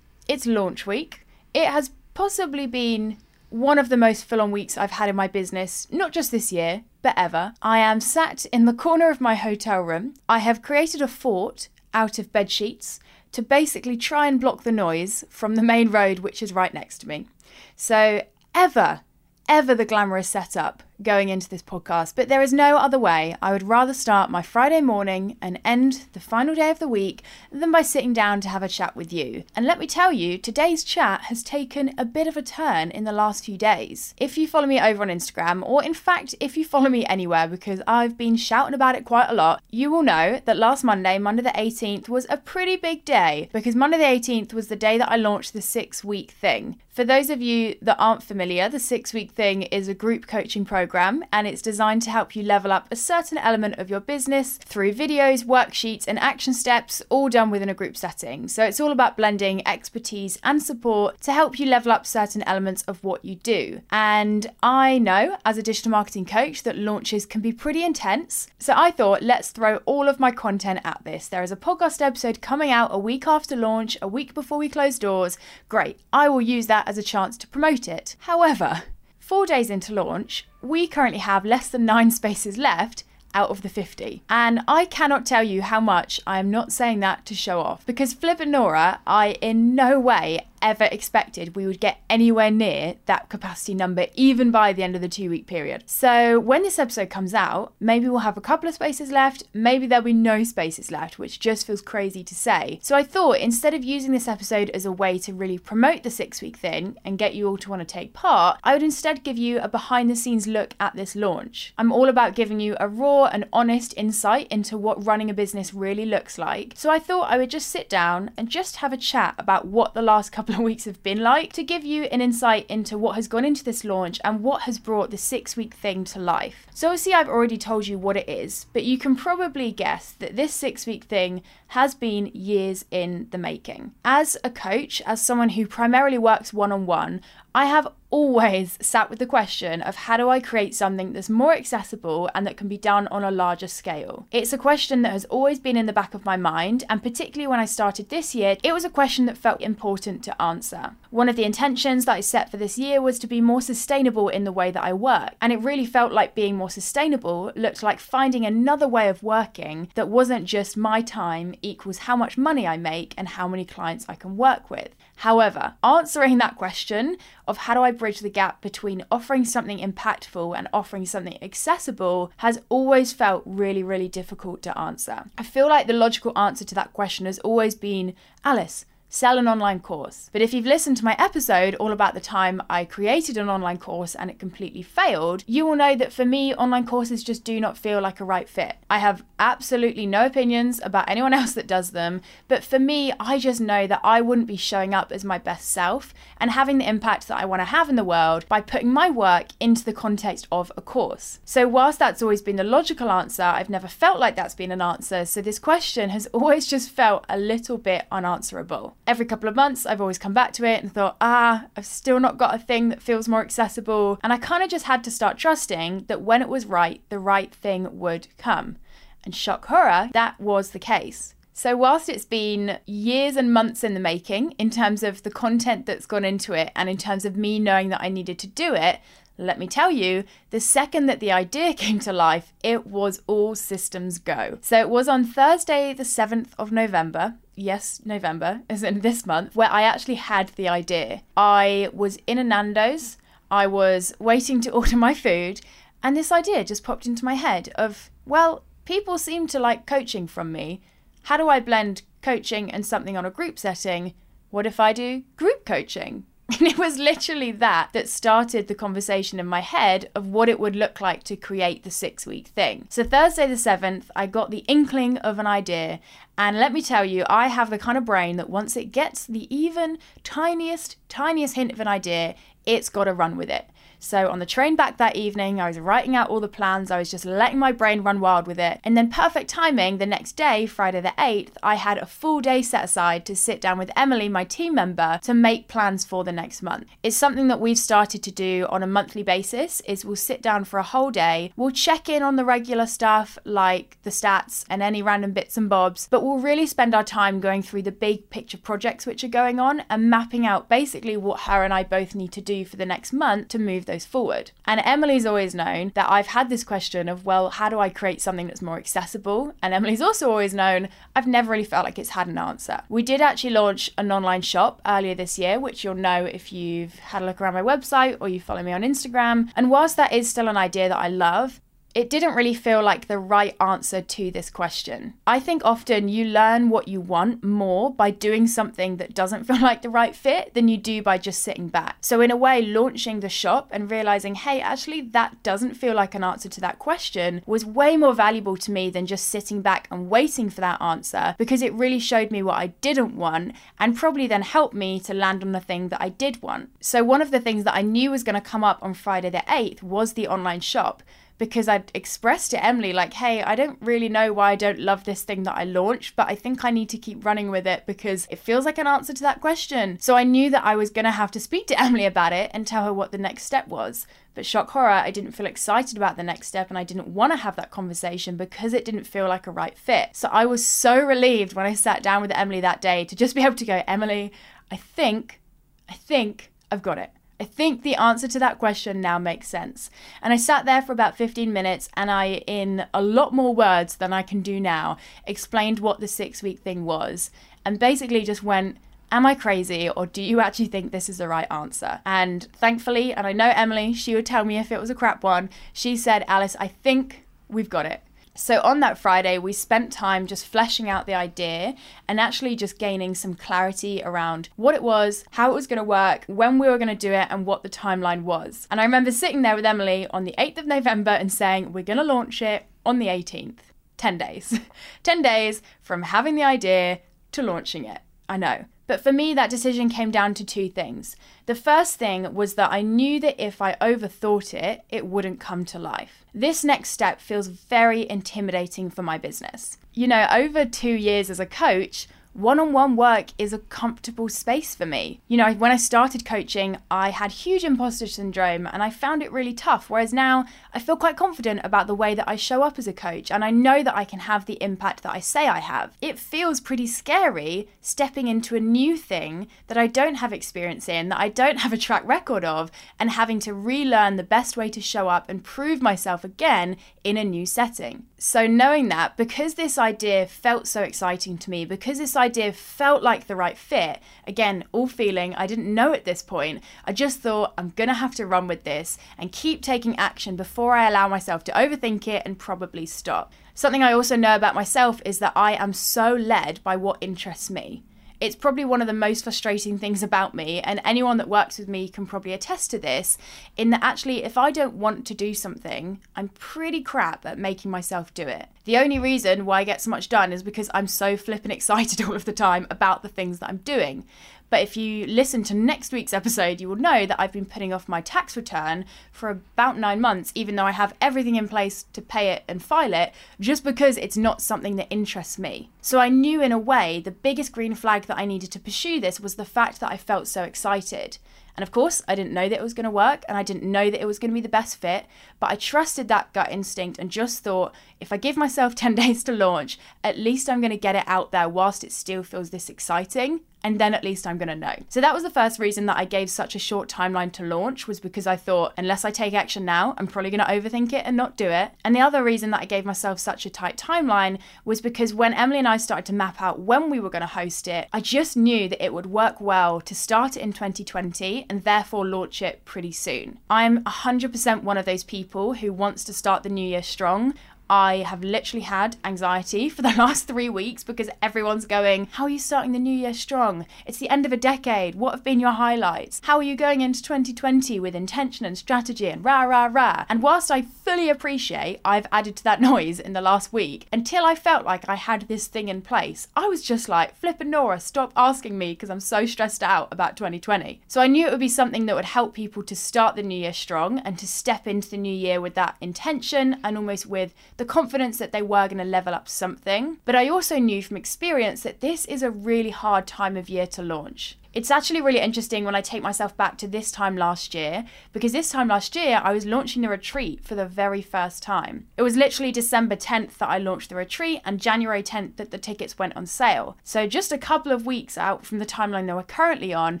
it's 0.30 0.46
launch 0.46 0.86
week. 0.86 1.26
It 1.52 1.66
has 1.66 1.90
possibly 2.14 2.68
been 2.68 3.18
one 3.48 3.80
of 3.80 3.88
the 3.88 3.96
most 3.96 4.24
full 4.24 4.40
on 4.40 4.52
weeks 4.52 4.78
I've 4.78 4.92
had 4.92 5.08
in 5.08 5.16
my 5.16 5.26
business, 5.26 5.88
not 5.90 6.12
just 6.12 6.30
this 6.30 6.52
year, 6.52 6.84
but 7.02 7.14
ever. 7.16 7.52
I 7.60 7.78
am 7.78 8.00
sat 8.00 8.46
in 8.46 8.64
the 8.64 8.72
corner 8.72 9.10
of 9.10 9.20
my 9.20 9.34
hotel 9.34 9.80
room. 9.80 10.14
I 10.28 10.38
have 10.38 10.62
created 10.62 11.02
a 11.02 11.08
fort 11.08 11.68
out 11.92 12.20
of 12.20 12.32
bed 12.32 12.48
sheets 12.48 13.00
to 13.32 13.42
basically 13.42 13.96
try 13.96 14.28
and 14.28 14.40
block 14.40 14.62
the 14.62 14.70
noise 14.70 15.24
from 15.28 15.56
the 15.56 15.64
main 15.64 15.90
road, 15.90 16.20
which 16.20 16.44
is 16.44 16.52
right 16.52 16.72
next 16.72 16.98
to 16.98 17.08
me. 17.08 17.26
So, 17.74 18.22
ever, 18.54 19.00
ever 19.48 19.74
the 19.74 19.84
glamorous 19.84 20.28
setup 20.28 20.84
going 21.02 21.28
into 21.28 21.48
this 21.48 21.62
podcast, 21.62 22.14
but 22.14 22.28
there 22.28 22.42
is 22.42 22.52
no 22.52 22.76
other 22.76 22.98
way. 22.98 23.34
I 23.40 23.52
would 23.52 23.68
rather 23.68 23.94
start 23.94 24.30
my 24.30 24.42
Friday 24.42 24.80
morning 24.80 25.36
and 25.40 25.60
end 25.64 26.06
the 26.12 26.20
final 26.20 26.54
day 26.54 26.70
of 26.70 26.78
the 26.78 26.88
week 26.88 27.22
than 27.50 27.72
by 27.72 27.82
sitting 27.82 28.12
down 28.12 28.40
to 28.42 28.48
have 28.48 28.62
a 28.62 28.68
chat 28.68 28.94
with 28.94 29.12
you. 29.12 29.44
And 29.56 29.66
let 29.66 29.78
me 29.78 29.86
tell 29.86 30.12
you, 30.12 30.38
today's 30.38 30.84
chat 30.84 31.22
has 31.22 31.42
taken 31.42 31.94
a 31.96 32.04
bit 32.04 32.26
of 32.26 32.36
a 32.36 32.42
turn 32.42 32.90
in 32.90 33.04
the 33.04 33.12
last 33.12 33.44
few 33.44 33.56
days. 33.56 34.14
If 34.18 34.36
you 34.36 34.46
follow 34.46 34.66
me 34.66 34.80
over 34.80 35.02
on 35.02 35.08
Instagram, 35.08 35.62
or 35.62 35.82
in 35.82 35.94
fact, 35.94 36.34
if 36.40 36.56
you 36.56 36.64
follow 36.64 36.88
me 36.88 37.06
anywhere, 37.06 37.48
because 37.48 37.80
I've 37.86 38.18
been 38.18 38.36
shouting 38.36 38.74
about 38.74 38.94
it 38.94 39.04
quite 39.04 39.30
a 39.30 39.34
lot, 39.34 39.62
you 39.70 39.90
will 39.90 40.02
know 40.02 40.40
that 40.44 40.56
last 40.56 40.84
Monday, 40.84 41.18
Monday 41.18 41.42
the 41.42 41.50
18th, 41.50 42.08
was 42.08 42.26
a 42.28 42.36
pretty 42.36 42.76
big 42.76 43.04
day 43.04 43.48
because 43.52 43.74
Monday 43.74 43.98
the 43.98 44.04
18th 44.04 44.52
was 44.52 44.68
the 44.68 44.76
day 44.76 44.98
that 44.98 45.10
I 45.10 45.16
launched 45.16 45.52
the 45.52 45.62
six 45.62 46.04
week 46.04 46.32
thing. 46.32 46.78
For 46.88 47.04
those 47.04 47.30
of 47.30 47.40
you 47.40 47.76
that 47.80 47.96
aren't 47.98 48.22
familiar, 48.22 48.68
the 48.68 48.80
six 48.80 49.14
week 49.14 49.30
thing 49.30 49.62
is 49.62 49.88
a 49.88 49.94
group 49.94 50.26
coaching 50.26 50.64
program 50.64 50.89
program 50.90 51.24
and 51.32 51.46
it's 51.46 51.62
designed 51.62 52.02
to 52.02 52.10
help 52.10 52.34
you 52.34 52.42
level 52.42 52.72
up 52.72 52.88
a 52.90 52.96
certain 52.96 53.38
element 53.38 53.78
of 53.78 53.88
your 53.88 54.00
business 54.00 54.56
through 54.56 54.92
videos, 54.92 55.44
worksheets, 55.44 56.04
and 56.08 56.18
action 56.18 56.52
steps, 56.52 57.00
all 57.08 57.28
done 57.28 57.48
within 57.48 57.68
a 57.68 57.74
group 57.74 57.96
setting. 57.96 58.48
So 58.48 58.64
it's 58.64 58.80
all 58.80 58.90
about 58.90 59.16
blending 59.16 59.66
expertise 59.68 60.36
and 60.42 60.60
support 60.60 61.20
to 61.20 61.32
help 61.32 61.60
you 61.60 61.66
level 61.66 61.92
up 61.92 62.06
certain 62.06 62.42
elements 62.42 62.82
of 62.88 63.04
what 63.04 63.24
you 63.24 63.36
do. 63.36 63.82
And 63.92 64.50
I 64.64 64.98
know 64.98 65.36
as 65.44 65.58
a 65.58 65.62
digital 65.62 65.92
marketing 65.92 66.24
coach 66.24 66.64
that 66.64 66.76
launches 66.76 67.24
can 67.24 67.40
be 67.40 67.52
pretty 67.52 67.84
intense. 67.84 68.48
So 68.58 68.72
I 68.76 68.90
thought, 68.90 69.22
let's 69.22 69.52
throw 69.52 69.76
all 69.86 70.08
of 70.08 70.18
my 70.18 70.32
content 70.32 70.80
at 70.82 71.02
this. 71.04 71.28
There 71.28 71.44
is 71.44 71.52
a 71.52 71.56
podcast 71.56 72.02
episode 72.02 72.40
coming 72.40 72.72
out 72.72 72.92
a 72.92 72.98
week 72.98 73.28
after 73.28 73.54
launch, 73.54 73.96
a 74.02 74.08
week 74.08 74.34
before 74.34 74.58
we 74.58 74.68
close 74.68 74.98
doors. 74.98 75.38
Great. 75.68 76.00
I 76.12 76.28
will 76.28 76.42
use 76.42 76.66
that 76.66 76.88
as 76.88 76.98
a 76.98 77.02
chance 77.12 77.38
to 77.38 77.46
promote 77.46 77.86
it. 77.86 78.16
However, 78.20 78.82
Four 79.30 79.46
days 79.46 79.70
into 79.70 79.94
launch, 79.94 80.44
we 80.60 80.88
currently 80.88 81.20
have 81.20 81.44
less 81.44 81.68
than 81.68 81.84
nine 81.84 82.10
spaces 82.10 82.58
left 82.58 83.04
out 83.32 83.48
of 83.48 83.62
the 83.62 83.68
50. 83.68 84.24
And 84.28 84.58
I 84.66 84.86
cannot 84.86 85.24
tell 85.24 85.44
you 85.44 85.62
how 85.62 85.78
much 85.78 86.20
I 86.26 86.40
am 86.40 86.50
not 86.50 86.72
saying 86.72 86.98
that 86.98 87.26
to 87.26 87.34
show 87.36 87.60
off 87.60 87.86
because 87.86 88.12
Flippin' 88.12 88.50
Nora, 88.50 88.98
I 89.06 89.38
in 89.40 89.76
no 89.76 90.00
way 90.00 90.48
ever 90.62 90.84
expected 90.84 91.56
we 91.56 91.66
would 91.66 91.80
get 91.80 91.98
anywhere 92.08 92.50
near 92.50 92.96
that 93.06 93.28
capacity 93.28 93.74
number, 93.74 94.06
even 94.14 94.50
by 94.50 94.72
the 94.72 94.82
end 94.82 94.94
of 94.94 95.02
the 95.02 95.08
two 95.08 95.30
week 95.30 95.46
period. 95.46 95.84
So, 95.86 96.38
when 96.38 96.62
this 96.62 96.78
episode 96.78 97.10
comes 97.10 97.34
out, 97.34 97.72
maybe 97.80 98.08
we'll 98.08 98.20
have 98.20 98.36
a 98.36 98.42
couple 98.42 98.68
of 98.68 98.74
spaces 98.74 99.10
left, 99.10 99.44
maybe 99.52 99.86
there'll 99.86 100.04
be 100.04 100.12
no 100.12 100.44
spaces 100.44 100.90
left, 100.90 101.18
which 101.18 101.40
just 101.40 101.66
feels 101.66 101.82
crazy 101.82 102.22
to 102.24 102.34
say. 102.34 102.78
So, 102.82 102.96
I 102.96 103.02
thought 103.02 103.38
instead 103.38 103.74
of 103.74 103.84
using 103.84 104.12
this 104.12 104.28
episode 104.28 104.70
as 104.70 104.86
a 104.86 104.92
way 104.92 105.18
to 105.20 105.32
really 105.32 105.58
promote 105.58 106.02
the 106.02 106.10
six 106.10 106.42
week 106.42 106.56
thing 106.56 106.96
and 107.04 107.18
get 107.18 107.34
you 107.34 107.48
all 107.48 107.58
to 107.58 107.70
want 107.70 107.80
to 107.80 107.92
take 107.92 108.12
part, 108.12 108.58
I 108.64 108.74
would 108.74 108.82
instead 108.82 109.24
give 109.24 109.38
you 109.38 109.58
a 109.60 109.68
behind 109.68 110.10
the 110.10 110.16
scenes 110.16 110.46
look 110.46 110.74
at 110.80 110.96
this 110.96 111.16
launch. 111.16 111.72
I'm 111.78 111.92
all 111.92 112.08
about 112.08 112.34
giving 112.34 112.60
you 112.60 112.76
a 112.80 112.88
raw 112.88 113.24
and 113.26 113.46
honest 113.52 113.94
insight 113.96 114.48
into 114.48 114.76
what 114.76 115.04
running 115.04 115.30
a 115.30 115.34
business 115.34 115.72
really 115.74 116.04
looks 116.04 116.38
like. 116.38 116.74
So, 116.76 116.90
I 116.90 116.98
thought 116.98 117.30
I 117.30 117.38
would 117.38 117.50
just 117.50 117.68
sit 117.68 117.88
down 117.88 118.30
and 118.36 118.48
just 118.48 118.76
have 118.76 118.92
a 118.92 118.96
chat 118.96 119.34
about 119.38 119.66
what 119.66 119.94
the 119.94 120.02
last 120.02 120.32
couple 120.32 120.49
couple 120.50 120.62
of 120.62 120.64
weeks 120.64 120.84
have 120.84 121.02
been 121.04 121.20
like 121.20 121.52
to 121.52 121.62
give 121.62 121.84
you 121.84 122.04
an 122.04 122.20
insight 122.20 122.66
into 122.68 122.98
what 122.98 123.14
has 123.14 123.28
gone 123.28 123.44
into 123.44 123.62
this 123.62 123.84
launch 123.84 124.20
and 124.24 124.42
what 124.42 124.62
has 124.62 124.80
brought 124.80 125.10
the 125.12 125.16
six 125.16 125.56
week 125.56 125.74
thing 125.74 126.02
to 126.02 126.18
life. 126.18 126.66
So, 126.74 126.88
obviously, 126.88 127.14
I've 127.14 127.28
already 127.28 127.56
told 127.56 127.86
you 127.86 127.98
what 127.98 128.16
it 128.16 128.28
is, 128.28 128.66
but 128.72 128.82
you 128.82 128.98
can 128.98 129.14
probably 129.14 129.70
guess 129.70 130.10
that 130.18 130.34
this 130.34 130.52
six 130.52 130.86
week 130.86 131.04
thing 131.04 131.42
has 131.68 131.94
been 131.94 132.32
years 132.34 132.84
in 132.90 133.28
the 133.30 133.38
making. 133.38 133.92
As 134.04 134.36
a 134.42 134.50
coach, 134.50 135.00
as 135.06 135.22
someone 135.22 135.50
who 135.50 135.68
primarily 135.68 136.18
works 136.18 136.52
one 136.52 136.72
on 136.72 136.84
one, 136.84 137.20
I 137.54 137.64
have 137.64 137.88
always 138.10 138.76
sat 138.80 139.08
with 139.08 139.18
the 139.18 139.26
question 139.26 139.82
of 139.82 139.94
how 139.94 140.16
do 140.16 140.28
I 140.28 140.40
create 140.40 140.74
something 140.74 141.12
that's 141.12 141.30
more 141.30 141.52
accessible 141.52 142.28
and 142.34 142.46
that 142.46 142.56
can 142.56 142.68
be 142.68 142.76
done 142.76 143.08
on 143.08 143.24
a 143.24 143.30
larger 143.30 143.68
scale? 143.68 144.26
It's 144.30 144.52
a 144.52 144.58
question 144.58 145.02
that 145.02 145.12
has 145.12 145.24
always 145.26 145.58
been 145.58 145.76
in 145.76 145.86
the 145.86 145.92
back 145.92 146.14
of 146.14 146.24
my 146.24 146.36
mind, 146.36 146.84
and 146.88 147.02
particularly 147.02 147.48
when 147.48 147.60
I 147.60 147.64
started 147.64 148.08
this 148.08 148.34
year, 148.34 148.56
it 148.62 148.72
was 148.72 148.84
a 148.84 148.90
question 148.90 149.26
that 149.26 149.38
felt 149.38 149.60
important 149.60 150.22
to 150.24 150.42
answer. 150.42 150.96
One 151.10 151.28
of 151.28 151.36
the 151.36 151.44
intentions 151.44 152.04
that 152.04 152.14
I 152.14 152.20
set 152.20 152.50
for 152.50 152.56
this 152.56 152.78
year 152.78 153.00
was 153.00 153.18
to 153.20 153.26
be 153.26 153.40
more 153.40 153.62
sustainable 153.62 154.28
in 154.28 154.44
the 154.44 154.52
way 154.52 154.70
that 154.70 154.84
I 154.84 154.92
work, 154.92 155.34
and 155.40 155.52
it 155.52 155.60
really 155.60 155.86
felt 155.86 156.12
like 156.12 156.34
being 156.34 156.56
more 156.56 156.70
sustainable 156.70 157.52
looked 157.56 157.82
like 157.82 157.98
finding 158.00 158.44
another 158.44 158.86
way 158.86 159.08
of 159.08 159.22
working 159.22 159.88
that 159.94 160.08
wasn't 160.08 160.44
just 160.44 160.76
my 160.76 161.00
time 161.00 161.54
equals 161.62 161.98
how 161.98 162.16
much 162.16 162.38
money 162.38 162.66
I 162.66 162.76
make 162.76 163.14
and 163.16 163.28
how 163.28 163.48
many 163.48 163.64
clients 163.64 164.06
I 164.08 164.14
can 164.14 164.36
work 164.36 164.70
with. 164.70 164.94
However, 165.20 165.74
answering 165.84 166.38
that 166.38 166.56
question 166.56 167.18
of 167.46 167.58
how 167.58 167.74
do 167.74 167.82
I 167.82 167.90
bridge 167.90 168.20
the 168.20 168.30
gap 168.30 168.62
between 168.62 169.04
offering 169.10 169.44
something 169.44 169.78
impactful 169.78 170.56
and 170.56 170.66
offering 170.72 171.04
something 171.04 171.36
accessible 171.42 172.32
has 172.38 172.62
always 172.70 173.12
felt 173.12 173.42
really, 173.44 173.82
really 173.82 174.08
difficult 174.08 174.62
to 174.62 174.78
answer. 174.78 175.24
I 175.36 175.42
feel 175.42 175.68
like 175.68 175.86
the 175.86 175.92
logical 175.92 176.32
answer 176.38 176.64
to 176.64 176.74
that 176.74 176.94
question 176.94 177.26
has 177.26 177.38
always 177.40 177.74
been 177.74 178.14
Alice, 178.46 178.86
sell 179.12 179.38
an 179.38 179.48
online 179.48 179.80
course. 179.80 180.30
But 180.32 180.40
if 180.40 180.54
you've 180.54 180.64
listened 180.64 180.96
to 180.98 181.04
my 181.04 181.16
episode 181.18 181.74
all 181.74 181.90
about 181.90 182.14
the 182.14 182.20
time 182.20 182.62
I 182.70 182.84
created 182.84 183.36
an 183.36 183.50
online 183.50 183.78
course 183.78 184.14
and 184.14 184.30
it 184.30 184.38
completely 184.38 184.82
failed, 184.82 185.42
you 185.48 185.66
will 185.66 185.74
know 185.74 185.96
that 185.96 186.12
for 186.12 186.24
me, 186.24 186.54
online 186.54 186.86
courses 186.86 187.24
just 187.24 187.42
do 187.42 187.58
not 187.60 187.76
feel 187.76 188.00
like 188.00 188.20
a 188.20 188.24
right 188.24 188.48
fit. 188.48 188.76
I 188.88 188.98
have 188.98 189.24
absolutely 189.40 190.06
no 190.06 190.24
opinions 190.24 190.80
about 190.82 191.10
anyone 191.10 191.34
else 191.40 191.52
that 191.54 191.66
does 191.66 191.90
them, 191.90 192.22
but 192.46 192.62
for 192.62 192.78
me, 192.78 193.12
I 193.18 193.40
just 193.40 193.60
know 193.60 193.88
that 193.88 194.00
I 194.04 194.20
wouldn't 194.20 194.46
be 194.46 194.56
showing 194.56 194.94
up 194.94 195.10
as 195.10 195.24
my 195.24 195.38
best 195.38 195.68
self 195.68 196.14
and 196.38 196.52
having 196.52 196.78
the 196.78 196.88
impact 196.88 197.26
that 197.28 197.38
I 197.38 197.44
want 197.44 197.60
to 197.60 197.66
have 197.66 197.88
in 197.88 197.96
the 197.96 198.04
world 198.04 198.46
by 198.48 198.60
putting 198.60 198.92
my 198.92 199.10
work 199.10 199.48
into 199.58 199.84
the 199.84 199.92
context 199.92 200.46
of 200.52 200.70
a 200.76 200.80
course. 200.80 201.40
So, 201.44 201.66
whilst 201.66 201.98
that's 201.98 202.22
always 202.22 202.42
been 202.42 202.56
the 202.56 202.64
logical 202.64 203.10
answer, 203.10 203.42
I've 203.42 203.68
never 203.70 203.88
felt 203.88 204.20
like 204.20 204.36
that's 204.36 204.54
been 204.54 204.70
an 204.70 204.80
answer. 204.80 205.24
So, 205.24 205.42
this 205.42 205.58
question 205.58 206.10
has 206.10 206.26
always 206.32 206.66
just 206.66 206.90
felt 206.90 207.24
a 207.28 207.36
little 207.36 207.76
bit 207.76 208.06
unanswerable 208.12 208.96
every 209.10 209.26
couple 209.26 209.48
of 209.48 209.56
months, 209.56 209.86
I've 209.86 210.00
always 210.00 210.18
come 210.18 210.32
back 210.34 210.52
to 210.52 210.64
it 210.64 210.80
and 210.84 210.94
thought, 210.94 211.16
ah, 211.20 211.66
I've 211.76 211.84
still 211.84 212.20
not 212.20 212.38
got 212.38 212.54
a 212.54 212.58
thing 212.58 212.90
that 212.90 213.02
feels 213.02 213.26
more 213.26 213.40
accessible. 213.40 214.20
And 214.22 214.32
I 214.32 214.38
kind 214.38 214.62
of 214.62 214.70
just 214.70 214.84
had 214.84 215.02
to 215.02 215.10
start 215.10 215.36
trusting 215.36 216.04
that 216.06 216.22
when 216.22 216.40
it 216.40 216.48
was 216.48 216.64
right, 216.64 217.02
the 217.08 217.18
right 217.18 217.52
thing 217.52 217.98
would 217.98 218.28
come. 218.38 218.76
And 219.24 219.34
shock 219.34 219.66
horror, 219.66 220.10
that 220.12 220.40
was 220.40 220.70
the 220.70 220.78
case. 220.78 221.34
So, 221.52 221.76
whilst 221.76 222.08
it's 222.08 222.24
been 222.24 222.78
years 222.86 223.34
and 223.34 223.52
months 223.52 223.82
in 223.82 223.94
the 223.94 224.00
making 224.00 224.52
in 224.52 224.70
terms 224.70 225.02
of 225.02 225.24
the 225.24 225.30
content 225.30 225.86
that's 225.86 226.06
gone 226.06 226.24
into 226.24 226.52
it 226.52 226.70
and 226.76 226.88
in 226.88 226.96
terms 226.96 227.24
of 227.24 227.36
me 227.36 227.58
knowing 227.58 227.88
that 227.88 228.00
I 228.00 228.08
needed 228.08 228.38
to 228.38 228.46
do 228.46 228.74
it, 228.74 229.00
let 229.36 229.58
me 229.58 229.66
tell 229.66 229.90
you, 229.90 230.24
the 230.50 230.60
second 230.60 231.06
that 231.06 231.18
the 231.18 231.32
idea 231.32 231.74
came 231.84 231.98
to 232.00 232.12
life, 232.12 232.52
it 232.62 232.86
was 232.86 233.22
all 233.26 233.56
systems 233.56 234.18
go. 234.18 234.58
So 234.60 234.78
it 234.78 234.88
was 234.88 235.08
on 235.08 235.24
Thursday, 235.24 235.92
the 235.92 236.04
7th 236.04 236.50
of 236.58 236.70
November. 236.70 237.34
Yes, 237.60 238.00
November, 238.06 238.62
as 238.70 238.82
in 238.82 239.00
this 239.00 239.26
month, 239.26 239.54
where 239.54 239.70
I 239.70 239.82
actually 239.82 240.14
had 240.14 240.48
the 240.56 240.66
idea. 240.66 241.20
I 241.36 241.90
was 241.92 242.16
in 242.26 242.38
a 242.38 242.44
Nando's, 242.44 243.18
I 243.50 243.66
was 243.66 244.14
waiting 244.18 244.62
to 244.62 244.70
order 244.78 244.96
my 244.96 245.12
food, 245.12 245.60
And 246.02 246.16
this 246.16 246.32
idea 246.32 246.64
just 246.64 246.82
popped 246.82 247.04
into 247.04 247.22
my 247.22 247.34
head 247.34 247.68
of, 247.74 248.08
well, 248.24 248.64
people 248.86 249.18
seem 249.18 249.46
to 249.48 249.58
like 249.58 249.84
coaching 249.84 250.26
from 250.26 250.50
me. 250.50 250.80
How 251.24 251.36
do 251.36 251.50
I 251.50 251.60
blend 251.60 252.00
coaching 252.22 252.70
and 252.70 252.86
something 252.86 253.18
on 253.18 253.26
a 253.26 253.30
group 253.30 253.58
setting? 253.58 254.14
What 254.48 254.66
if 254.66 254.80
I 254.80 254.94
do 254.94 255.24
group 255.36 255.66
coaching? 255.66 256.24
And 256.60 256.68
it 256.68 256.78
was 256.78 256.98
literally 256.98 257.52
that 257.52 257.90
that 257.92 258.08
started 258.08 258.66
the 258.66 258.74
conversation 258.74 259.38
in 259.38 259.46
my 259.46 259.60
head 259.60 260.10
of 260.16 260.26
what 260.26 260.48
it 260.48 260.58
would 260.58 260.74
look 260.74 261.00
like 261.00 261.22
to 261.24 261.36
create 261.36 261.84
the 261.84 261.90
six 261.90 262.26
week 262.26 262.48
thing. 262.48 262.86
So, 262.90 263.04
Thursday 263.04 263.46
the 263.46 263.54
7th, 263.54 264.04
I 264.16 264.26
got 264.26 264.50
the 264.50 264.64
inkling 264.66 265.18
of 265.18 265.38
an 265.38 265.46
idea. 265.46 266.00
And 266.36 266.58
let 266.58 266.72
me 266.72 266.82
tell 266.82 267.04
you, 267.04 267.24
I 267.28 267.48
have 267.48 267.70
the 267.70 267.78
kind 267.78 267.96
of 267.96 268.04
brain 268.04 268.36
that 268.36 268.50
once 268.50 268.76
it 268.76 268.90
gets 268.90 269.26
the 269.26 269.54
even 269.54 269.98
tiniest, 270.24 270.96
tiniest 271.08 271.54
hint 271.54 271.72
of 271.72 271.80
an 271.80 271.88
idea, 271.88 272.34
it's 272.66 272.88
got 272.88 273.04
to 273.04 273.14
run 273.14 273.36
with 273.36 273.48
it. 273.48 273.66
So 274.02 274.30
on 274.30 274.38
the 274.38 274.46
train 274.46 274.76
back 274.76 274.96
that 274.96 275.14
evening, 275.14 275.60
I 275.60 275.68
was 275.68 275.78
writing 275.78 276.16
out 276.16 276.30
all 276.30 276.40
the 276.40 276.48
plans, 276.48 276.90
I 276.90 276.98
was 276.98 277.10
just 277.10 277.26
letting 277.26 277.58
my 277.58 277.70
brain 277.70 278.02
run 278.02 278.18
wild 278.18 278.46
with 278.46 278.58
it. 278.58 278.80
And 278.82 278.96
then, 278.96 279.10
perfect 279.10 279.50
timing, 279.50 279.98
the 279.98 280.06
next 280.06 280.32
day, 280.32 280.64
Friday 280.64 281.02
the 281.02 281.12
8th, 281.18 281.52
I 281.62 281.74
had 281.74 281.98
a 281.98 282.06
full 282.06 282.40
day 282.40 282.62
set 282.62 282.82
aside 282.82 283.26
to 283.26 283.36
sit 283.36 283.60
down 283.60 283.76
with 283.78 283.90
Emily, 283.94 284.28
my 284.28 284.44
team 284.44 284.74
member, 284.74 285.20
to 285.22 285.34
make 285.34 285.68
plans 285.68 286.06
for 286.06 286.24
the 286.24 286.32
next 286.32 286.62
month. 286.62 286.86
It's 287.02 287.16
something 287.16 287.48
that 287.48 287.60
we've 287.60 287.78
started 287.78 288.22
to 288.22 288.30
do 288.30 288.66
on 288.70 288.82
a 288.82 288.86
monthly 288.86 289.22
basis 289.22 289.82
is 289.82 290.02
we'll 290.02 290.16
sit 290.16 290.40
down 290.40 290.64
for 290.64 290.78
a 290.78 290.82
whole 290.82 291.10
day, 291.10 291.52
we'll 291.54 291.70
check 291.70 292.08
in 292.08 292.22
on 292.22 292.36
the 292.36 292.44
regular 292.44 292.86
stuff 292.86 293.38
like 293.44 293.98
the 294.02 294.10
stats 294.10 294.64
and 294.70 294.82
any 294.82 295.02
random 295.02 295.32
bits 295.32 295.58
and 295.58 295.68
bobs, 295.68 296.08
but 296.10 296.24
we'll 296.24 296.38
really 296.38 296.66
spend 296.66 296.94
our 296.94 297.04
time 297.04 297.38
going 297.38 297.62
through 297.62 297.82
the 297.82 297.92
big 297.92 298.30
picture 298.30 298.56
projects 298.56 299.04
which 299.04 299.22
are 299.22 299.28
going 299.28 299.60
on 299.60 299.82
and 299.90 300.08
mapping 300.08 300.46
out 300.46 300.70
basically 300.70 301.18
what 301.18 301.40
her 301.40 301.64
and 301.64 301.74
I 301.74 301.82
both 301.82 302.14
need 302.14 302.32
to 302.32 302.40
do 302.40 302.64
for 302.64 302.76
the 302.76 302.86
next 302.86 303.12
month 303.12 303.48
to 303.48 303.58
move 303.58 303.89
those 303.90 304.04
forward. 304.04 304.52
And 304.64 304.80
Emily's 304.84 305.26
always 305.26 305.54
known 305.54 305.92
that 305.94 306.10
I've 306.10 306.28
had 306.28 306.48
this 306.48 306.64
question 306.64 307.08
of, 307.08 307.24
well, 307.24 307.50
how 307.50 307.68
do 307.68 307.78
I 307.78 307.88
create 307.88 308.20
something 308.20 308.46
that's 308.46 308.62
more 308.62 308.78
accessible? 308.78 309.54
And 309.62 309.74
Emily's 309.74 310.00
also 310.00 310.30
always 310.30 310.54
known 310.54 310.88
I've 311.14 311.26
never 311.26 311.50
really 311.50 311.64
felt 311.64 311.84
like 311.84 311.98
it's 311.98 312.10
had 312.10 312.28
an 312.28 312.38
answer. 312.38 312.82
We 312.88 313.02
did 313.02 313.20
actually 313.20 313.50
launch 313.50 313.90
an 313.98 314.12
online 314.12 314.42
shop 314.42 314.80
earlier 314.86 315.14
this 315.14 315.38
year, 315.38 315.58
which 315.58 315.84
you'll 315.84 315.94
know 315.94 316.24
if 316.24 316.52
you've 316.52 316.94
had 316.98 317.22
a 317.22 317.26
look 317.26 317.40
around 317.40 317.54
my 317.54 317.62
website 317.62 318.16
or 318.20 318.28
you 318.28 318.40
follow 318.40 318.62
me 318.62 318.72
on 318.72 318.82
Instagram. 318.82 319.50
And 319.56 319.70
whilst 319.70 319.96
that 319.96 320.12
is 320.12 320.30
still 320.30 320.48
an 320.48 320.56
idea 320.56 320.88
that 320.88 320.98
I 320.98 321.08
love, 321.08 321.60
it 321.94 322.08
didn't 322.08 322.34
really 322.34 322.54
feel 322.54 322.82
like 322.82 323.06
the 323.06 323.18
right 323.18 323.56
answer 323.60 324.00
to 324.00 324.30
this 324.30 324.48
question. 324.48 325.14
I 325.26 325.40
think 325.40 325.62
often 325.64 326.08
you 326.08 326.24
learn 326.24 326.70
what 326.70 326.86
you 326.86 327.00
want 327.00 327.42
more 327.42 327.92
by 327.92 328.10
doing 328.10 328.46
something 328.46 328.96
that 328.98 329.14
doesn't 329.14 329.44
feel 329.46 329.60
like 329.60 329.82
the 329.82 329.90
right 329.90 330.14
fit 330.14 330.54
than 330.54 330.68
you 330.68 330.76
do 330.76 331.02
by 331.02 331.18
just 331.18 331.42
sitting 331.42 331.68
back. 331.68 331.96
So, 332.00 332.20
in 332.20 332.30
a 332.30 332.36
way, 332.36 332.62
launching 332.62 333.20
the 333.20 333.28
shop 333.28 333.68
and 333.72 333.90
realizing, 333.90 334.36
hey, 334.36 334.60
actually, 334.60 335.00
that 335.00 335.42
doesn't 335.42 335.74
feel 335.74 335.94
like 335.94 336.14
an 336.14 336.24
answer 336.24 336.48
to 336.48 336.60
that 336.60 336.78
question 336.78 337.42
was 337.46 337.64
way 337.64 337.96
more 337.96 338.14
valuable 338.14 338.56
to 338.58 338.70
me 338.70 338.90
than 338.90 339.06
just 339.06 339.28
sitting 339.28 339.60
back 339.60 339.88
and 339.90 340.10
waiting 340.10 340.48
for 340.50 340.60
that 340.60 340.80
answer 340.80 341.34
because 341.38 341.62
it 341.62 341.72
really 341.74 341.98
showed 341.98 342.30
me 342.30 342.42
what 342.42 342.56
I 342.56 342.68
didn't 342.68 343.16
want 343.16 343.54
and 343.78 343.96
probably 343.96 344.26
then 344.26 344.42
helped 344.42 344.74
me 344.74 345.00
to 345.00 345.14
land 345.14 345.42
on 345.42 345.52
the 345.52 345.60
thing 345.60 345.88
that 345.88 346.02
I 346.02 346.10
did 346.10 346.42
want. 346.42 346.70
So, 346.80 347.02
one 347.02 347.22
of 347.22 347.30
the 347.30 347.40
things 347.40 347.64
that 347.64 347.74
I 347.74 347.82
knew 347.82 348.10
was 348.10 348.22
going 348.22 348.34
to 348.34 348.40
come 348.40 348.62
up 348.62 348.78
on 348.80 348.94
Friday 348.94 349.30
the 349.30 349.44
8th 349.48 349.82
was 349.82 350.12
the 350.12 350.28
online 350.28 350.60
shop 350.60 351.02
because 351.40 351.68
I'd 351.68 351.90
expressed 351.94 352.50
to 352.50 352.62
Emily, 352.62 352.92
like, 352.92 353.14
hey, 353.14 353.42
I 353.42 353.54
don't 353.54 353.78
really 353.80 354.10
know 354.10 354.30
why 354.30 354.50
I 354.50 354.56
don't 354.56 354.78
love 354.78 355.04
this 355.04 355.22
thing 355.22 355.44
that 355.44 355.56
I 355.56 355.64
launched, 355.64 356.14
but 356.14 356.28
I 356.28 356.34
think 356.34 356.66
I 356.66 356.70
need 356.70 356.90
to 356.90 356.98
keep 356.98 357.24
running 357.24 357.50
with 357.50 357.66
it 357.66 357.86
because 357.86 358.28
it 358.30 358.38
feels 358.38 358.66
like 358.66 358.76
an 358.76 358.86
answer 358.86 359.14
to 359.14 359.22
that 359.22 359.40
question. 359.40 359.98
So 360.00 360.16
I 360.16 360.22
knew 360.22 360.50
that 360.50 360.66
I 360.66 360.76
was 360.76 360.90
going 360.90 361.06
to 361.06 361.10
have 361.10 361.30
to 361.30 361.40
speak 361.40 361.66
to 361.68 361.80
Emily 361.82 362.04
about 362.04 362.34
it 362.34 362.50
and 362.52 362.66
tell 362.66 362.84
her 362.84 362.92
what 362.92 363.10
the 363.10 363.16
next 363.16 363.44
step 363.44 363.68
was. 363.68 364.06
But 364.34 364.44
shock 364.44 364.70
horror, 364.72 364.90
I 364.90 365.10
didn't 365.10 365.32
feel 365.32 365.46
excited 365.46 365.96
about 365.96 366.18
the 366.18 366.22
next 366.22 366.48
step 366.48 366.68
and 366.68 366.76
I 366.76 366.84
didn't 366.84 367.08
want 367.08 367.32
to 367.32 367.38
have 367.38 367.56
that 367.56 367.70
conversation 367.70 368.36
because 368.36 368.74
it 368.74 368.84
didn't 368.84 369.04
feel 369.04 369.26
like 369.26 369.46
a 369.46 369.50
right 369.50 369.78
fit. 369.78 370.10
So 370.12 370.28
I 370.30 370.44
was 370.44 370.64
so 370.64 371.00
relieved 371.00 371.54
when 371.54 371.64
I 371.64 371.72
sat 371.72 372.02
down 372.02 372.20
with 372.20 372.36
Emily 372.36 372.60
that 372.60 372.82
day 372.82 373.06
to 373.06 373.16
just 373.16 373.34
be 373.34 373.42
able 373.42 373.56
to 373.56 373.64
go, 373.64 373.82
Emily, 373.88 374.30
I 374.70 374.76
think, 374.76 375.40
I 375.88 375.94
think 375.94 376.52
I've 376.70 376.82
got 376.82 376.98
it. 376.98 377.10
I 377.40 377.44
think 377.44 377.82
the 377.82 377.96
answer 377.96 378.28
to 378.28 378.38
that 378.38 378.58
question 378.58 379.00
now 379.00 379.18
makes 379.18 379.48
sense. 379.48 379.90
And 380.20 380.32
I 380.32 380.36
sat 380.36 380.66
there 380.66 380.82
for 380.82 380.92
about 380.92 381.16
15 381.16 381.50
minutes 381.50 381.88
and 381.94 382.10
I, 382.10 382.42
in 382.46 382.84
a 382.92 383.00
lot 383.00 383.32
more 383.32 383.54
words 383.54 383.96
than 383.96 384.12
I 384.12 384.20
can 384.22 384.42
do 384.42 384.60
now, 384.60 384.98
explained 385.26 385.78
what 385.78 386.00
the 386.00 386.06
six 386.06 386.42
week 386.42 386.60
thing 386.60 386.84
was 386.84 387.30
and 387.64 387.78
basically 387.78 388.22
just 388.24 388.42
went, 388.42 388.76
Am 389.12 389.26
I 389.26 389.34
crazy 389.34 389.88
or 389.88 390.06
do 390.06 390.22
you 390.22 390.38
actually 390.38 390.66
think 390.66 390.92
this 390.92 391.08
is 391.08 391.18
the 391.18 391.26
right 391.26 391.50
answer? 391.50 392.00
And 392.06 392.46
thankfully, 392.52 393.12
and 393.12 393.26
I 393.26 393.32
know 393.32 393.50
Emily, 393.56 393.92
she 393.92 394.14
would 394.14 394.26
tell 394.26 394.44
me 394.44 394.56
if 394.56 394.70
it 394.70 394.80
was 394.80 394.90
a 394.90 394.94
crap 394.94 395.24
one, 395.24 395.50
she 395.72 395.96
said, 395.96 396.24
Alice, 396.28 396.54
I 396.60 396.68
think 396.68 397.24
we've 397.48 397.70
got 397.70 397.86
it. 397.86 398.02
So, 398.36 398.60
on 398.60 398.80
that 398.80 398.96
Friday, 398.96 399.38
we 399.38 399.52
spent 399.52 399.92
time 399.92 400.26
just 400.26 400.46
fleshing 400.46 400.88
out 400.88 401.06
the 401.06 401.14
idea 401.14 401.74
and 402.08 402.20
actually 402.20 402.54
just 402.54 402.78
gaining 402.78 403.14
some 403.14 403.34
clarity 403.34 404.02
around 404.04 404.50
what 404.56 404.74
it 404.74 404.82
was, 404.82 405.24
how 405.32 405.50
it 405.50 405.54
was 405.54 405.66
going 405.66 405.78
to 405.78 405.84
work, 405.84 406.24
when 406.26 406.58
we 406.58 406.68
were 406.68 406.78
going 406.78 406.88
to 406.88 406.94
do 406.94 407.12
it, 407.12 407.26
and 407.28 407.44
what 407.44 407.62
the 407.62 407.68
timeline 407.68 408.22
was. 408.22 408.68
And 408.70 408.80
I 408.80 408.84
remember 408.84 409.10
sitting 409.10 409.42
there 409.42 409.56
with 409.56 409.66
Emily 409.66 410.06
on 410.10 410.24
the 410.24 410.34
8th 410.38 410.58
of 410.58 410.66
November 410.66 411.10
and 411.10 411.32
saying, 411.32 411.72
We're 411.72 411.84
going 411.84 411.98
to 411.98 412.04
launch 412.04 412.40
it 412.40 412.66
on 412.86 412.98
the 412.98 413.08
18th. 413.08 413.58
10 413.96 414.16
days. 414.16 414.58
10 415.02 415.22
days 415.22 415.60
from 415.82 416.02
having 416.02 416.36
the 416.36 416.42
idea 416.44 417.00
to 417.32 417.42
launching 417.42 417.84
it. 417.84 418.00
I 418.28 418.36
know. 418.36 418.64
But 418.90 419.04
for 419.04 419.12
me, 419.12 419.34
that 419.34 419.50
decision 419.50 419.88
came 419.88 420.10
down 420.10 420.34
to 420.34 420.44
two 420.44 420.68
things. 420.68 421.14
The 421.46 421.54
first 421.54 421.96
thing 421.96 422.34
was 422.34 422.54
that 422.54 422.72
I 422.72 422.82
knew 422.82 423.20
that 423.20 423.38
if 423.38 423.62
I 423.62 423.76
overthought 423.80 424.52
it, 424.52 424.82
it 424.88 425.06
wouldn't 425.06 425.38
come 425.38 425.64
to 425.66 425.78
life. 425.78 426.24
This 426.34 426.64
next 426.64 426.90
step 426.90 427.20
feels 427.20 427.46
very 427.46 428.10
intimidating 428.10 428.90
for 428.90 429.02
my 429.02 429.16
business. 429.16 429.78
You 429.94 430.08
know, 430.08 430.26
over 430.32 430.64
two 430.64 430.90
years 430.90 431.30
as 431.30 431.38
a 431.38 431.46
coach, 431.46 432.08
one 432.32 432.58
on 432.58 432.72
one 432.72 432.96
work 432.96 433.26
is 433.38 433.52
a 433.52 433.58
comfortable 433.58 434.28
space 434.28 434.74
for 434.74 434.86
me. 434.86 435.20
You 435.28 435.36
know, 435.36 435.52
when 435.52 435.70
I 435.70 435.76
started 435.76 436.24
coaching, 436.24 436.76
I 436.90 437.10
had 437.10 437.30
huge 437.30 437.62
imposter 437.62 438.08
syndrome 438.08 438.66
and 438.66 438.82
I 438.82 438.90
found 438.90 439.22
it 439.22 439.30
really 439.30 439.54
tough. 439.54 439.88
Whereas 439.88 440.12
now 440.12 440.46
I 440.72 440.78
feel 440.78 440.96
quite 440.96 441.16
confident 441.16 441.60
about 441.64 441.88
the 441.88 441.94
way 441.94 442.14
that 442.14 442.28
I 442.28 442.36
show 442.36 442.62
up 442.62 442.78
as 442.78 442.86
a 442.86 442.92
coach 442.92 443.30
and 443.30 443.44
I 443.44 443.50
know 443.50 443.82
that 443.82 443.96
I 443.96 444.04
can 444.04 444.20
have 444.20 444.46
the 444.46 444.62
impact 444.62 445.02
that 445.02 445.12
I 445.12 445.18
say 445.18 445.48
I 445.48 445.58
have. 445.58 445.96
It 446.00 446.18
feels 446.18 446.60
pretty 446.60 446.86
scary 446.86 447.68
stepping 447.80 448.28
into 448.28 448.54
a 448.54 448.60
new 448.60 448.96
thing 448.96 449.48
that 449.66 449.76
I 449.76 449.88
don't 449.88 450.16
have 450.16 450.32
experience 450.32 450.88
in, 450.88 451.08
that 451.08 451.18
I 451.18 451.28
don't 451.28 451.58
have 451.58 451.72
a 451.72 451.78
track 451.78 452.06
record 452.06 452.44
of, 452.44 452.70
and 453.00 453.10
having 453.10 453.40
to 453.40 453.54
relearn 453.54 454.16
the 454.16 454.22
best 454.22 454.56
way 454.56 454.68
to 454.70 454.80
show 454.80 455.08
up 455.08 455.28
and 455.28 455.42
prove 455.42 455.82
myself 455.82 456.22
again 456.22 456.76
in 457.02 457.16
a 457.16 457.24
new 457.24 457.46
setting. 457.46 458.04
So, 458.18 458.46
knowing 458.46 458.90
that, 458.90 459.16
because 459.16 459.54
this 459.54 459.78
idea 459.78 460.26
felt 460.26 460.66
so 460.66 460.82
exciting 460.82 461.38
to 461.38 461.50
me, 461.50 461.64
because 461.64 461.96
this 461.96 462.16
idea 462.16 462.52
felt 462.52 463.02
like 463.02 463.26
the 463.26 463.34
right 463.34 463.56
fit. 463.56 463.98
Again, 464.26 464.64
all 464.72 464.86
feeling, 464.86 465.34
I 465.36 465.46
didn't 465.46 465.72
know 465.72 465.94
at 465.94 466.04
this 466.04 466.20
point. 466.20 466.62
I 466.84 466.92
just 466.92 467.20
thought 467.20 467.54
I'm 467.56 467.72
gonna 467.76 467.94
have 467.94 468.14
to 468.16 468.26
run 468.26 468.46
with 468.46 468.64
this 468.64 468.98
and 469.16 469.32
keep 469.32 469.62
taking 469.62 469.98
action 469.98 470.36
before 470.36 470.59
I 470.68 470.88
allow 470.88 471.08
myself 471.08 471.44
to 471.44 471.52
overthink 471.52 472.06
it 472.06 472.22
and 472.24 472.38
probably 472.38 472.86
stop. 472.86 473.32
Something 473.54 473.82
I 473.82 473.92
also 473.92 474.16
know 474.16 474.34
about 474.34 474.54
myself 474.54 475.00
is 475.04 475.18
that 475.18 475.32
I 475.34 475.54
am 475.54 475.72
so 475.72 476.14
led 476.14 476.60
by 476.62 476.76
what 476.76 476.98
interests 477.00 477.50
me. 477.50 477.82
It's 478.20 478.36
probably 478.36 478.66
one 478.66 478.82
of 478.82 478.86
the 478.86 478.92
most 478.92 479.24
frustrating 479.24 479.78
things 479.78 480.02
about 480.02 480.34
me, 480.34 480.60
and 480.60 480.78
anyone 480.84 481.16
that 481.16 481.28
works 481.28 481.58
with 481.58 481.68
me 481.68 481.88
can 481.88 482.04
probably 482.04 482.34
attest 482.34 482.70
to 482.70 482.78
this. 482.78 483.16
In 483.56 483.70
that, 483.70 483.82
actually, 483.82 484.24
if 484.24 484.36
I 484.36 484.50
don't 484.50 484.74
want 484.74 485.06
to 485.06 485.14
do 485.14 485.32
something, 485.32 486.00
I'm 486.14 486.28
pretty 486.28 486.82
crap 486.82 487.24
at 487.24 487.38
making 487.38 487.70
myself 487.70 488.12
do 488.12 488.28
it. 488.28 488.48
The 488.66 488.76
only 488.76 488.98
reason 488.98 489.46
why 489.46 489.60
I 489.60 489.64
get 489.64 489.80
so 489.80 489.88
much 489.88 490.10
done 490.10 490.34
is 490.34 490.42
because 490.42 490.70
I'm 490.74 490.86
so 490.86 491.16
flippin' 491.16 491.50
excited 491.50 492.02
all 492.02 492.14
of 492.14 492.26
the 492.26 492.32
time 492.34 492.66
about 492.70 493.02
the 493.02 493.08
things 493.08 493.38
that 493.38 493.48
I'm 493.48 493.58
doing. 493.58 494.04
But 494.50 494.62
if 494.62 494.76
you 494.76 495.06
listen 495.06 495.44
to 495.44 495.54
next 495.54 495.92
week's 495.92 496.12
episode, 496.12 496.60
you 496.60 496.68
will 496.68 496.76
know 496.76 497.06
that 497.06 497.20
I've 497.20 497.32
been 497.32 497.46
putting 497.46 497.72
off 497.72 497.88
my 497.88 498.00
tax 498.00 498.36
return 498.36 498.84
for 499.12 499.30
about 499.30 499.78
nine 499.78 500.00
months, 500.00 500.32
even 500.34 500.56
though 500.56 500.66
I 500.66 500.72
have 500.72 500.94
everything 501.00 501.36
in 501.36 501.48
place 501.48 501.84
to 501.92 502.02
pay 502.02 502.32
it 502.32 502.42
and 502.48 502.60
file 502.60 502.92
it, 502.92 503.12
just 503.38 503.62
because 503.62 503.96
it's 503.96 504.16
not 504.16 504.42
something 504.42 504.74
that 504.76 504.88
interests 504.90 505.38
me. 505.38 505.70
So 505.80 506.00
I 506.00 506.08
knew 506.08 506.42
in 506.42 506.50
a 506.50 506.58
way 506.58 507.00
the 507.00 507.12
biggest 507.12 507.52
green 507.52 507.76
flag 507.76 508.06
that 508.06 508.18
I 508.18 508.26
needed 508.26 508.50
to 508.50 508.60
pursue 508.60 509.00
this 509.00 509.20
was 509.20 509.36
the 509.36 509.44
fact 509.44 509.78
that 509.80 509.92
I 509.92 509.96
felt 509.96 510.26
so 510.26 510.42
excited. 510.42 511.18
And 511.56 511.62
of 511.62 511.70
course, 511.70 512.02
I 512.08 512.14
didn't 512.14 512.32
know 512.32 512.48
that 512.48 512.58
it 512.58 512.62
was 512.62 512.74
going 512.74 512.84
to 512.84 512.90
work 512.90 513.24
and 513.28 513.38
I 513.38 513.42
didn't 513.42 513.70
know 513.70 513.90
that 513.90 514.00
it 514.00 514.06
was 514.06 514.18
going 514.18 514.30
to 514.30 514.34
be 514.34 514.40
the 514.40 514.48
best 514.48 514.76
fit, 514.76 515.06
but 515.38 515.50
I 515.50 515.56
trusted 515.56 516.08
that 516.08 516.32
gut 516.32 516.50
instinct 516.50 516.98
and 516.98 517.10
just 517.10 517.44
thought 517.44 517.74
if 518.00 518.12
I 518.12 518.16
give 518.16 518.36
myself 518.36 518.74
10 518.80 518.96
days 518.96 519.22
to 519.24 519.32
launch, 519.32 519.78
at 520.02 520.18
least 520.18 520.48
I'm 520.48 520.60
going 520.60 520.70
to 520.70 520.76
get 520.76 520.96
it 520.96 521.04
out 521.06 521.30
there 521.30 521.48
whilst 521.48 521.84
it 521.84 521.92
still 521.92 522.24
feels 522.24 522.50
this 522.50 522.68
exciting 522.68 523.40
and 523.62 523.78
then 523.78 523.94
at 523.94 524.04
least 524.04 524.26
I'm 524.26 524.38
going 524.38 524.48
to 524.48 524.56
know. 524.56 524.74
So 524.88 525.00
that 525.00 525.14
was 525.14 525.22
the 525.22 525.30
first 525.30 525.58
reason 525.58 525.86
that 525.86 525.96
I 525.96 526.04
gave 526.04 526.30
such 526.30 526.54
a 526.54 526.58
short 526.58 526.88
timeline 526.88 527.32
to 527.32 527.44
launch 527.44 527.86
was 527.86 528.00
because 528.00 528.26
I 528.26 528.36
thought 528.36 528.72
unless 528.76 529.04
I 529.04 529.10
take 529.10 529.34
action 529.34 529.64
now, 529.64 529.94
I'm 529.98 530.06
probably 530.06 530.30
going 530.30 530.44
to 530.44 530.46
overthink 530.46 530.92
it 530.92 531.02
and 531.04 531.16
not 531.16 531.36
do 531.36 531.48
it. 531.48 531.72
And 531.84 531.94
the 531.94 532.00
other 532.00 532.22
reason 532.22 532.50
that 532.50 532.60
I 532.60 532.64
gave 532.64 532.84
myself 532.84 533.18
such 533.18 533.46
a 533.46 533.50
tight 533.50 533.76
timeline 533.76 534.38
was 534.64 534.80
because 534.80 535.14
when 535.14 535.34
Emily 535.34 535.58
and 535.58 535.68
I 535.68 535.76
started 535.76 536.06
to 536.06 536.14
map 536.14 536.40
out 536.40 536.60
when 536.60 536.90
we 536.90 537.00
were 537.00 537.10
going 537.10 537.20
to 537.20 537.26
host 537.26 537.68
it, 537.68 537.88
I 537.92 538.00
just 538.00 538.36
knew 538.36 538.68
that 538.68 538.84
it 538.84 538.94
would 538.94 539.06
work 539.06 539.40
well 539.40 539.80
to 539.82 539.94
start 539.94 540.36
it 540.36 540.40
in 540.40 540.52
2020 540.52 541.46
and 541.48 541.64
therefore 541.64 542.06
launch 542.06 542.42
it 542.42 542.64
pretty 542.64 542.92
soon. 542.92 543.38
I'm 543.48 543.84
100% 543.84 544.62
one 544.62 544.78
of 544.78 544.84
those 544.84 545.04
people 545.04 545.54
who 545.54 545.72
wants 545.72 546.04
to 546.04 546.12
start 546.12 546.42
the 546.42 546.48
new 546.48 546.66
year 546.66 546.82
strong. 546.82 547.34
I 547.70 547.98
have 547.98 548.24
literally 548.24 548.64
had 548.64 548.96
anxiety 549.04 549.68
for 549.70 549.80
the 549.80 549.94
last 549.96 550.26
three 550.26 550.48
weeks 550.48 550.82
because 550.82 551.08
everyone's 551.22 551.66
going, 551.66 552.08
How 552.10 552.24
are 552.24 552.28
you 552.28 552.38
starting 552.40 552.72
the 552.72 552.80
new 552.80 552.92
year 552.92 553.14
strong? 553.14 553.64
It's 553.86 553.98
the 553.98 554.08
end 554.08 554.26
of 554.26 554.32
a 554.32 554.36
decade. 554.36 554.96
What 554.96 555.14
have 555.14 555.22
been 555.22 555.38
your 555.38 555.52
highlights? 555.52 556.20
How 556.24 556.38
are 556.38 556.42
you 556.42 556.56
going 556.56 556.80
into 556.80 557.00
2020 557.00 557.78
with 557.78 557.94
intention 557.94 558.44
and 558.44 558.58
strategy 558.58 559.06
and 559.06 559.24
rah, 559.24 559.42
rah, 559.42 559.70
rah? 559.70 560.04
And 560.08 560.20
whilst 560.20 560.50
I 560.50 560.62
fully 560.62 561.08
appreciate 561.08 561.80
I've 561.84 562.08
added 562.10 562.34
to 562.36 562.44
that 562.44 562.60
noise 562.70 562.98
in 562.98 563.12
the 563.12 563.20
last 563.20 563.52
week, 563.52 563.86
until 563.92 564.24
I 564.24 564.34
felt 564.34 564.64
like 564.64 564.88
I 564.88 564.96
had 564.96 565.28
this 565.28 565.46
thing 565.46 565.68
in 565.68 565.80
place, 565.80 566.26
I 566.34 566.48
was 566.48 566.64
just 566.64 566.88
like, 566.88 567.16
Flippin' 567.16 567.50
Nora, 567.50 567.78
stop 567.78 568.12
asking 568.16 568.58
me 568.58 568.72
because 568.72 568.90
I'm 568.90 568.98
so 568.98 569.26
stressed 569.26 569.62
out 569.62 569.86
about 569.92 570.16
2020. 570.16 570.80
So 570.88 571.00
I 571.00 571.06
knew 571.06 571.28
it 571.28 571.30
would 571.30 571.38
be 571.38 571.48
something 571.48 571.86
that 571.86 571.94
would 571.94 572.04
help 572.04 572.34
people 572.34 572.64
to 572.64 572.74
start 572.74 573.14
the 573.14 573.22
new 573.22 573.38
year 573.38 573.52
strong 573.52 574.00
and 574.00 574.18
to 574.18 574.26
step 574.26 574.66
into 574.66 574.90
the 574.90 574.96
new 574.96 575.14
year 575.14 575.40
with 575.40 575.54
that 575.54 575.76
intention 575.80 576.58
and 576.64 576.76
almost 576.76 577.06
with 577.06 577.32
the 577.60 577.66
confidence 577.66 578.16
that 578.16 578.32
they 578.32 578.40
were 578.40 578.66
going 578.68 578.78
to 578.78 578.84
level 578.84 579.12
up 579.12 579.28
something. 579.28 579.98
But 580.06 580.16
I 580.16 580.30
also 580.30 580.58
knew 580.58 580.82
from 580.82 580.96
experience 580.96 581.62
that 581.62 581.80
this 581.80 582.06
is 582.06 582.22
a 582.22 582.30
really 582.30 582.70
hard 582.70 583.06
time 583.06 583.36
of 583.36 583.50
year 583.50 583.66
to 583.66 583.82
launch. 583.82 584.38
It's 584.54 584.70
actually 584.70 585.02
really 585.02 585.20
interesting 585.20 585.64
when 585.64 585.74
I 585.74 585.82
take 585.82 586.02
myself 586.02 586.34
back 586.38 586.56
to 586.56 586.66
this 586.66 586.90
time 586.90 587.18
last 587.18 587.54
year, 587.54 587.84
because 588.14 588.32
this 588.32 588.48
time 588.48 588.68
last 588.68 588.96
year 588.96 589.20
I 589.22 589.34
was 589.34 589.44
launching 589.44 589.82
the 589.82 589.90
retreat 589.90 590.42
for 590.42 590.54
the 590.54 590.64
very 590.64 591.02
first 591.02 591.42
time. 591.42 591.86
It 591.98 592.02
was 592.02 592.16
literally 592.16 592.50
December 592.50 592.96
10th 592.96 593.36
that 593.36 593.50
I 593.50 593.58
launched 593.58 593.90
the 593.90 593.96
retreat 593.96 594.40
and 594.42 594.58
January 594.58 595.02
10th 595.02 595.36
that 595.36 595.50
the 595.50 595.58
tickets 595.58 595.98
went 595.98 596.16
on 596.16 596.24
sale. 596.24 596.78
So 596.82 597.06
just 597.06 597.30
a 597.30 597.36
couple 597.36 597.72
of 597.72 597.84
weeks 597.84 598.16
out 598.16 598.46
from 598.46 598.58
the 598.58 598.64
timeline 598.64 599.06
that 599.08 599.16
we're 599.16 599.22
currently 599.22 599.74
on, 599.74 600.00